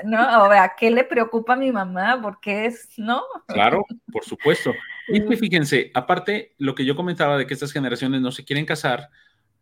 [0.03, 0.43] ¿no?
[0.43, 2.19] O sea, ¿qué le preocupa a mi mamá?
[2.21, 3.23] Porque es, ¿no?
[3.47, 4.73] Claro, por supuesto.
[5.07, 9.09] Y fíjense, aparte, lo que yo comentaba de que estas generaciones no se quieren casar,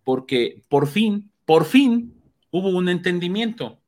[0.03, 2.13] porque por fin, por fin,
[2.51, 3.79] hubo un entendimiento.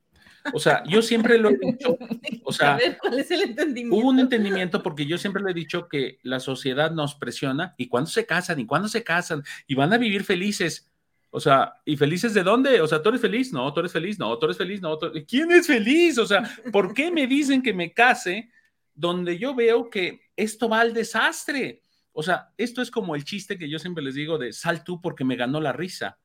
[0.53, 1.97] O sea, yo siempre lo he dicho,
[2.43, 3.95] o sea, ¿cuál es el entendimiento?
[3.95, 7.87] Hubo un entendimiento porque yo siempre le he dicho que la sociedad nos presiona y
[7.87, 10.91] cuándo se casan y cuándo se casan y van a vivir felices.
[11.35, 12.79] O sea, ¿y felices de dónde?
[12.79, 13.51] O sea, ¿tú eres feliz?
[13.51, 14.97] No, tú eres feliz, no, tú eres feliz, no.
[15.27, 16.17] ¿Quién es feliz?
[16.17, 18.49] O sea, ¿por qué me dicen que me case
[18.93, 21.81] donde yo veo que esto va al desastre?
[22.13, 25.01] O sea, esto es como el chiste que yo siempre les digo de sal tú
[25.01, 26.19] porque me ganó la risa.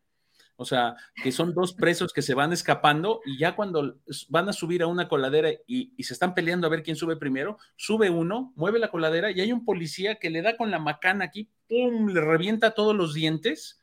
[0.55, 3.99] O sea, que son dos presos que se van escapando y ya cuando
[4.29, 7.17] van a subir a una coladera y, y, se están peleando a ver quién sube
[7.17, 10.79] primero, sube uno, mueve la coladera y hay un policía que le da con la
[10.79, 13.81] macana aquí, ¡pum!, le revienta todos los dientes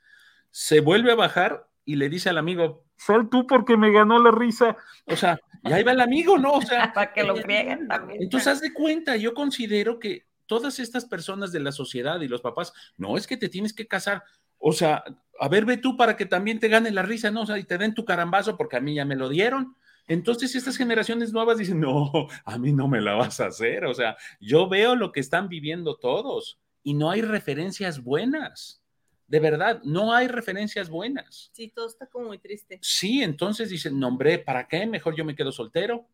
[0.60, 4.32] se vuelve a bajar y le dice al amigo, sal tú porque me ganó la
[4.32, 4.76] risa.
[5.06, 6.54] O sea, y ahí va el amigo, ¿no?
[6.54, 8.24] O sea, para que lo frieguen también.
[8.24, 12.42] Entonces, haz de cuenta, yo considero que todas estas personas de la sociedad y los
[12.42, 14.24] papás, no es que te tienes que casar.
[14.58, 15.04] O sea,
[15.40, 17.42] a ver, ve tú para que también te gane la risa, ¿no?
[17.42, 19.76] O sea, y te den tu carambazo porque a mí ya me lo dieron.
[20.08, 22.12] Entonces, estas generaciones nuevas dicen, no,
[22.46, 23.86] a mí no me la vas a hacer.
[23.86, 28.82] O sea, yo veo lo que están viviendo todos y no hay referencias buenas.
[29.28, 31.50] De verdad, no hay referencias buenas.
[31.54, 32.80] Sí, todo está como muy triste.
[32.82, 34.86] Sí, entonces dicen, no, hombre, ¿para qué?
[34.86, 36.08] Mejor yo me quedo soltero.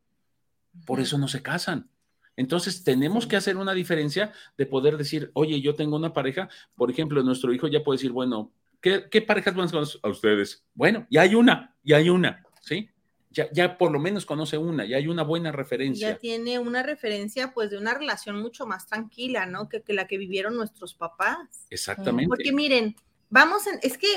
[0.85, 1.89] Por eso no se casan.
[2.35, 6.89] Entonces tenemos que hacer una diferencia de poder decir, oye, yo tengo una pareja, por
[6.89, 8.51] ejemplo, nuestro hijo ya puede decir, bueno,
[8.81, 9.69] ¿qué, qué parejas van
[10.01, 10.65] a ustedes?
[10.73, 12.89] Bueno, ya hay una, ya hay una, ¿sí?
[13.33, 16.11] Ya, ya, por lo menos conoce una, ya hay una buena referencia.
[16.11, 19.67] Ya tiene una referencia pues de una relación mucho más tranquila, ¿no?
[19.67, 21.65] Que, que la que vivieron nuestros papás.
[21.71, 22.27] Exactamente.
[22.27, 22.95] Porque miren,
[23.29, 24.07] vamos, en, es que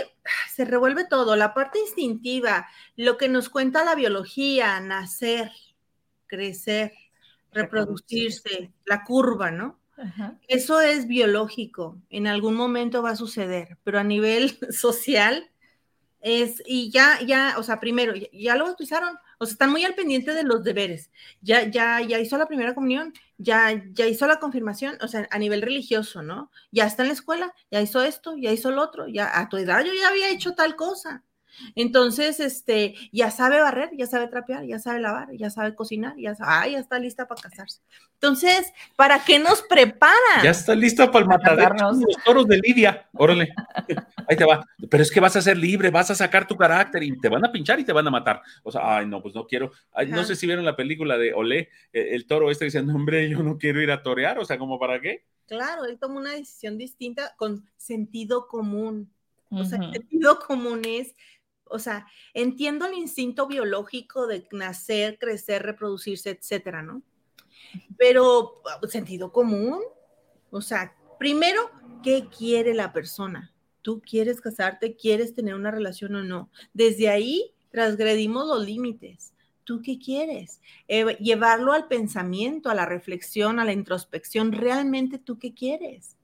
[0.52, 5.50] se revuelve todo, la parte instintiva, lo que nos cuenta la biología, nacer,
[6.26, 6.92] crecer,
[7.52, 9.80] reproducirse, la curva, ¿no?
[10.46, 15.50] Eso es biológico, en algún momento va a suceder, pero a nivel social
[16.28, 19.94] Es, y ya, ya, o sea, primero, ya, lo bautizaron, o sea, están muy al
[19.94, 21.12] pendiente de los deberes.
[21.40, 25.38] Ya, ya, ya hizo la primera comunión, ya, ya hizo la confirmación, o sea, a
[25.38, 26.50] nivel religioso, ¿no?
[26.72, 29.56] Ya está en la escuela, ya hizo esto, ya hizo lo otro, ya a tu
[29.56, 31.22] edad yo ya había hecho tal cosa.
[31.74, 36.34] Entonces, este, ya sabe barrer, ya sabe trapear, ya sabe lavar, ya sabe cocinar, ya,
[36.34, 37.80] sabe, ya está lista para casarse.
[38.14, 40.42] Entonces, ¿para qué nos preparan?
[40.42, 43.08] Ya está lista para el matadero los toros de Lidia.
[43.12, 43.52] Órale,
[44.28, 44.64] ahí te va.
[44.90, 47.44] Pero es que vas a ser libre, vas a sacar tu carácter y te van
[47.44, 48.42] a pinchar y te van a matar.
[48.62, 49.70] O sea, ay, no, pues no quiero.
[50.08, 53.42] no sé si vieron la película de Olé, eh, el, toro este diciendo, hombre, yo
[53.42, 54.38] no quiero ir a torear.
[54.38, 55.24] O sea, ¿como para qué?
[55.46, 59.12] Claro, él tomó una decisión distinta con sentido común.
[59.50, 61.14] O sea, sentido común es
[61.68, 67.02] o sea, entiendo el instinto biológico de nacer, crecer, reproducirse, etcétera, ¿no?
[67.98, 69.80] Pero sentido común,
[70.50, 71.70] o sea, primero,
[72.02, 73.52] ¿qué quiere la persona?
[73.82, 74.96] ¿Tú quieres casarte?
[74.96, 76.50] ¿Quieres tener una relación o no?
[76.72, 79.32] Desde ahí transgredimos los límites.
[79.64, 80.60] ¿Tú qué quieres?
[80.86, 84.52] Eh, llevarlo al pensamiento, a la reflexión, a la introspección.
[84.52, 86.15] ¿Realmente tú qué quieres?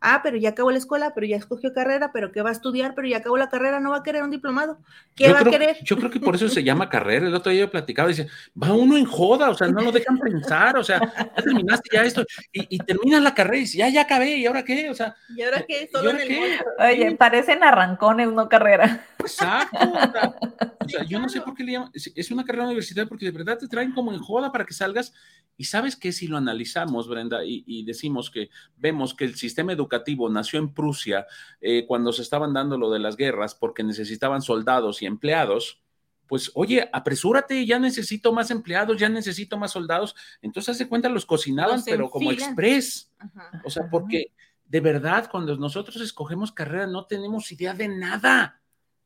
[0.00, 2.94] Ah, pero ya acabó la escuela, pero ya escogió carrera, pero ¿qué va a estudiar?
[2.94, 4.78] Pero ya acabó la carrera, no va a querer un diplomado.
[5.14, 5.76] ¿Qué va a querer?
[5.82, 7.26] Yo creo que por eso se llama carrera.
[7.26, 8.28] El otro día yo platicaba, dice,
[8.60, 12.04] va uno en joda, o sea, no lo dejan pensar, o sea, ya terminaste ya
[12.04, 14.90] esto, y, terminas la carrera y dices, ya, ya acabé, ¿y ahora qué?
[14.90, 15.88] O sea, ¿y ahora qué?
[15.92, 19.04] Solo en el Oye, parecen arrancones, no carrera.
[19.18, 19.78] Exacto.
[20.84, 23.32] O sea, yo no sé por qué le llaman, es una carrera universitaria porque de
[23.32, 25.12] verdad te traen como en joda para que salgas
[25.60, 28.48] y sabes que si lo analizamos, Brenda, y, decimos que
[28.78, 29.89] vemos que el sistema educativo
[30.30, 31.26] nació en Prusia
[31.60, 35.82] eh, cuando se estaban dando lo de las guerras porque necesitaban soldados y empleados,
[36.26, 40.14] pues oye, apresúrate, ya necesito más empleados, ya necesito más soldados.
[40.42, 43.10] Entonces, hace cuenta, los cocinaban, pero como express.
[43.64, 44.32] O sea, porque
[44.64, 48.59] de verdad, cuando nosotros escogemos carrera, no tenemos idea de nada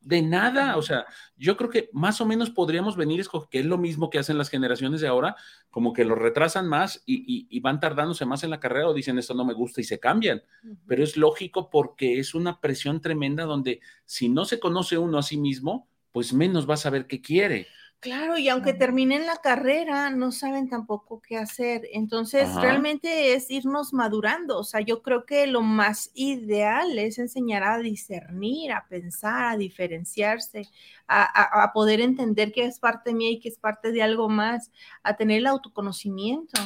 [0.05, 0.77] de nada.
[0.77, 4.19] O sea, yo creo que más o menos podríamos venir, que es lo mismo que
[4.19, 5.35] hacen las generaciones de ahora,
[5.71, 9.33] como que lo retrasan más y, van tardándose más en la carrera o dicen esto
[9.33, 10.43] no me gusta y se cambian.
[10.87, 15.23] Pero es lógico porque es una presión tremenda donde si no se conoce uno a
[15.23, 17.67] sí mismo, pues menos va a saber qué quiere.
[17.99, 21.87] Claro, y aunque terminen la carrera, no saben tampoco qué hacer.
[21.91, 24.59] Entonces, realmente es irnos madurando.
[24.59, 29.57] O sea, yo creo que lo más ideal es enseñar a discernir, a pensar, a
[29.57, 30.69] diferenciarse,
[31.07, 34.71] a, a poder entender qué es parte mía y qué es parte de algo más,
[35.01, 36.61] a tener el autoconocimiento.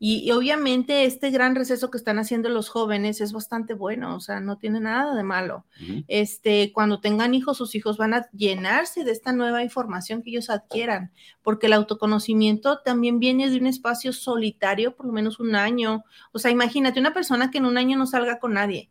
[0.00, 4.38] Y, obviamente este gran receso que están haciendo los jóvenes es bastante bueno, o sea,
[4.38, 5.64] no tiene nada de malo.
[6.06, 10.50] Este, cuando tengan hijos, sus hijos van a llenarse de esta nueva información que ellos
[10.50, 16.04] adquieran, porque el autoconocimiento también viene de un espacio solitario, por lo menos un año.
[16.32, 18.90] O sea, imagínate una persona que en un año no salga con nadie.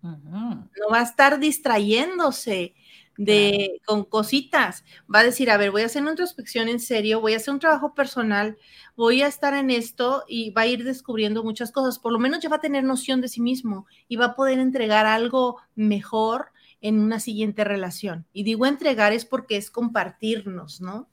[0.00, 2.74] No va a estar distrayéndose
[3.18, 4.84] de con cositas.
[5.12, 7.52] Va a decir, a ver, voy a hacer una introspección en serio, voy a hacer
[7.52, 8.56] un trabajo personal,
[8.96, 11.98] voy a estar en esto y va a ir descubriendo muchas cosas.
[11.98, 14.58] Por lo menos ya va a tener noción de sí mismo y va a poder
[14.60, 18.24] entregar algo mejor en una siguiente relación.
[18.32, 21.08] Y digo entregar es porque es compartirnos, ¿no?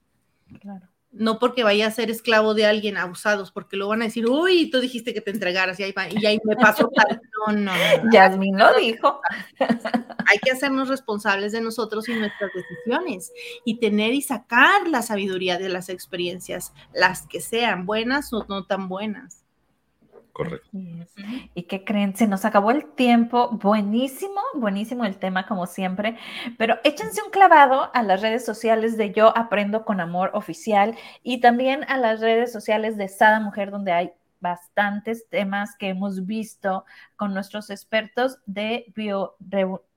[0.62, 4.28] Claro no porque vaya a ser esclavo de alguien abusados, porque lo van a decir,
[4.28, 7.22] uy, tú dijiste que te entregaras y ahí, y ahí me pasó tal.
[7.47, 8.11] No, no, no.
[8.11, 9.22] Yasmin lo dijo.
[9.59, 13.32] Hay que hacernos responsables de nosotros y nuestras decisiones
[13.63, 18.66] y tener y sacar la sabiduría de las experiencias, las que sean buenas o no
[18.66, 19.44] tan buenas.
[20.36, 20.67] Correcto.
[21.53, 22.13] ¿Y qué creen?
[22.13, 23.51] Se nos acabó el tiempo.
[23.51, 26.17] Buenísimo, buenísimo el tema como siempre.
[26.57, 31.39] Pero échense un clavado a las redes sociales de Yo Aprendo con Amor Oficial y
[31.39, 34.11] también a las redes sociales de Sada Mujer, donde hay
[34.41, 36.83] bastantes temas que hemos visto
[37.15, 39.38] con nuestros expertos de bio,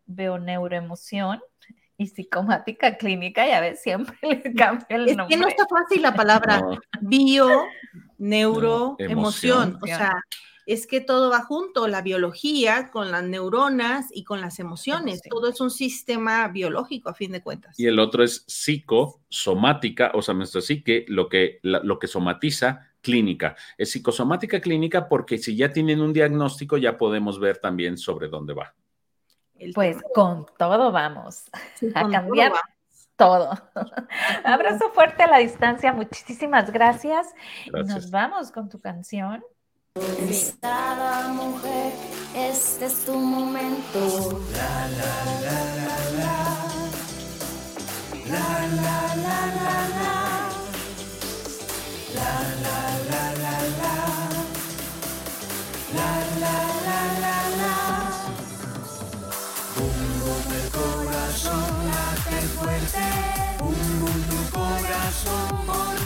[0.06, 1.40] bioneuroemoción
[1.98, 5.24] y psicomática clínica, ya ves, siempre le cambio el nombre.
[5.24, 6.64] Es que no está fácil la palabra
[7.00, 7.64] bio,
[8.18, 9.78] neuro, emoción.
[9.82, 10.14] O sea,
[10.64, 15.20] es que todo va junto, la biología con las neuronas y con las emociones.
[15.28, 17.78] Todo es un sistema biológico a fin de cuentas.
[17.80, 23.56] Y el otro es psicosomática, o sea, nuestra psique, lo que, lo que somatiza clínica.
[23.76, 28.54] Es psicosomática clínica porque si ya tienen un diagnóstico ya podemos ver también sobre dónde
[28.54, 28.74] va
[29.58, 30.12] el pues tiempo.
[30.14, 31.44] con todo vamos
[31.74, 32.60] sí, a cambiar todo.
[33.16, 33.50] Todo.
[34.44, 37.26] Abrazo fuerte a la distancia, muchísimas gracias.
[37.66, 37.94] gracias.
[37.94, 39.42] Nos vamos con tu canción.
[40.28, 41.92] Estada mujer,
[42.36, 44.40] este es tu momento.
[44.52, 46.68] La la la la la.
[48.30, 50.16] La la la la la.
[52.14, 52.32] La
[52.62, 53.07] la la.
[65.24, 65.97] 穿过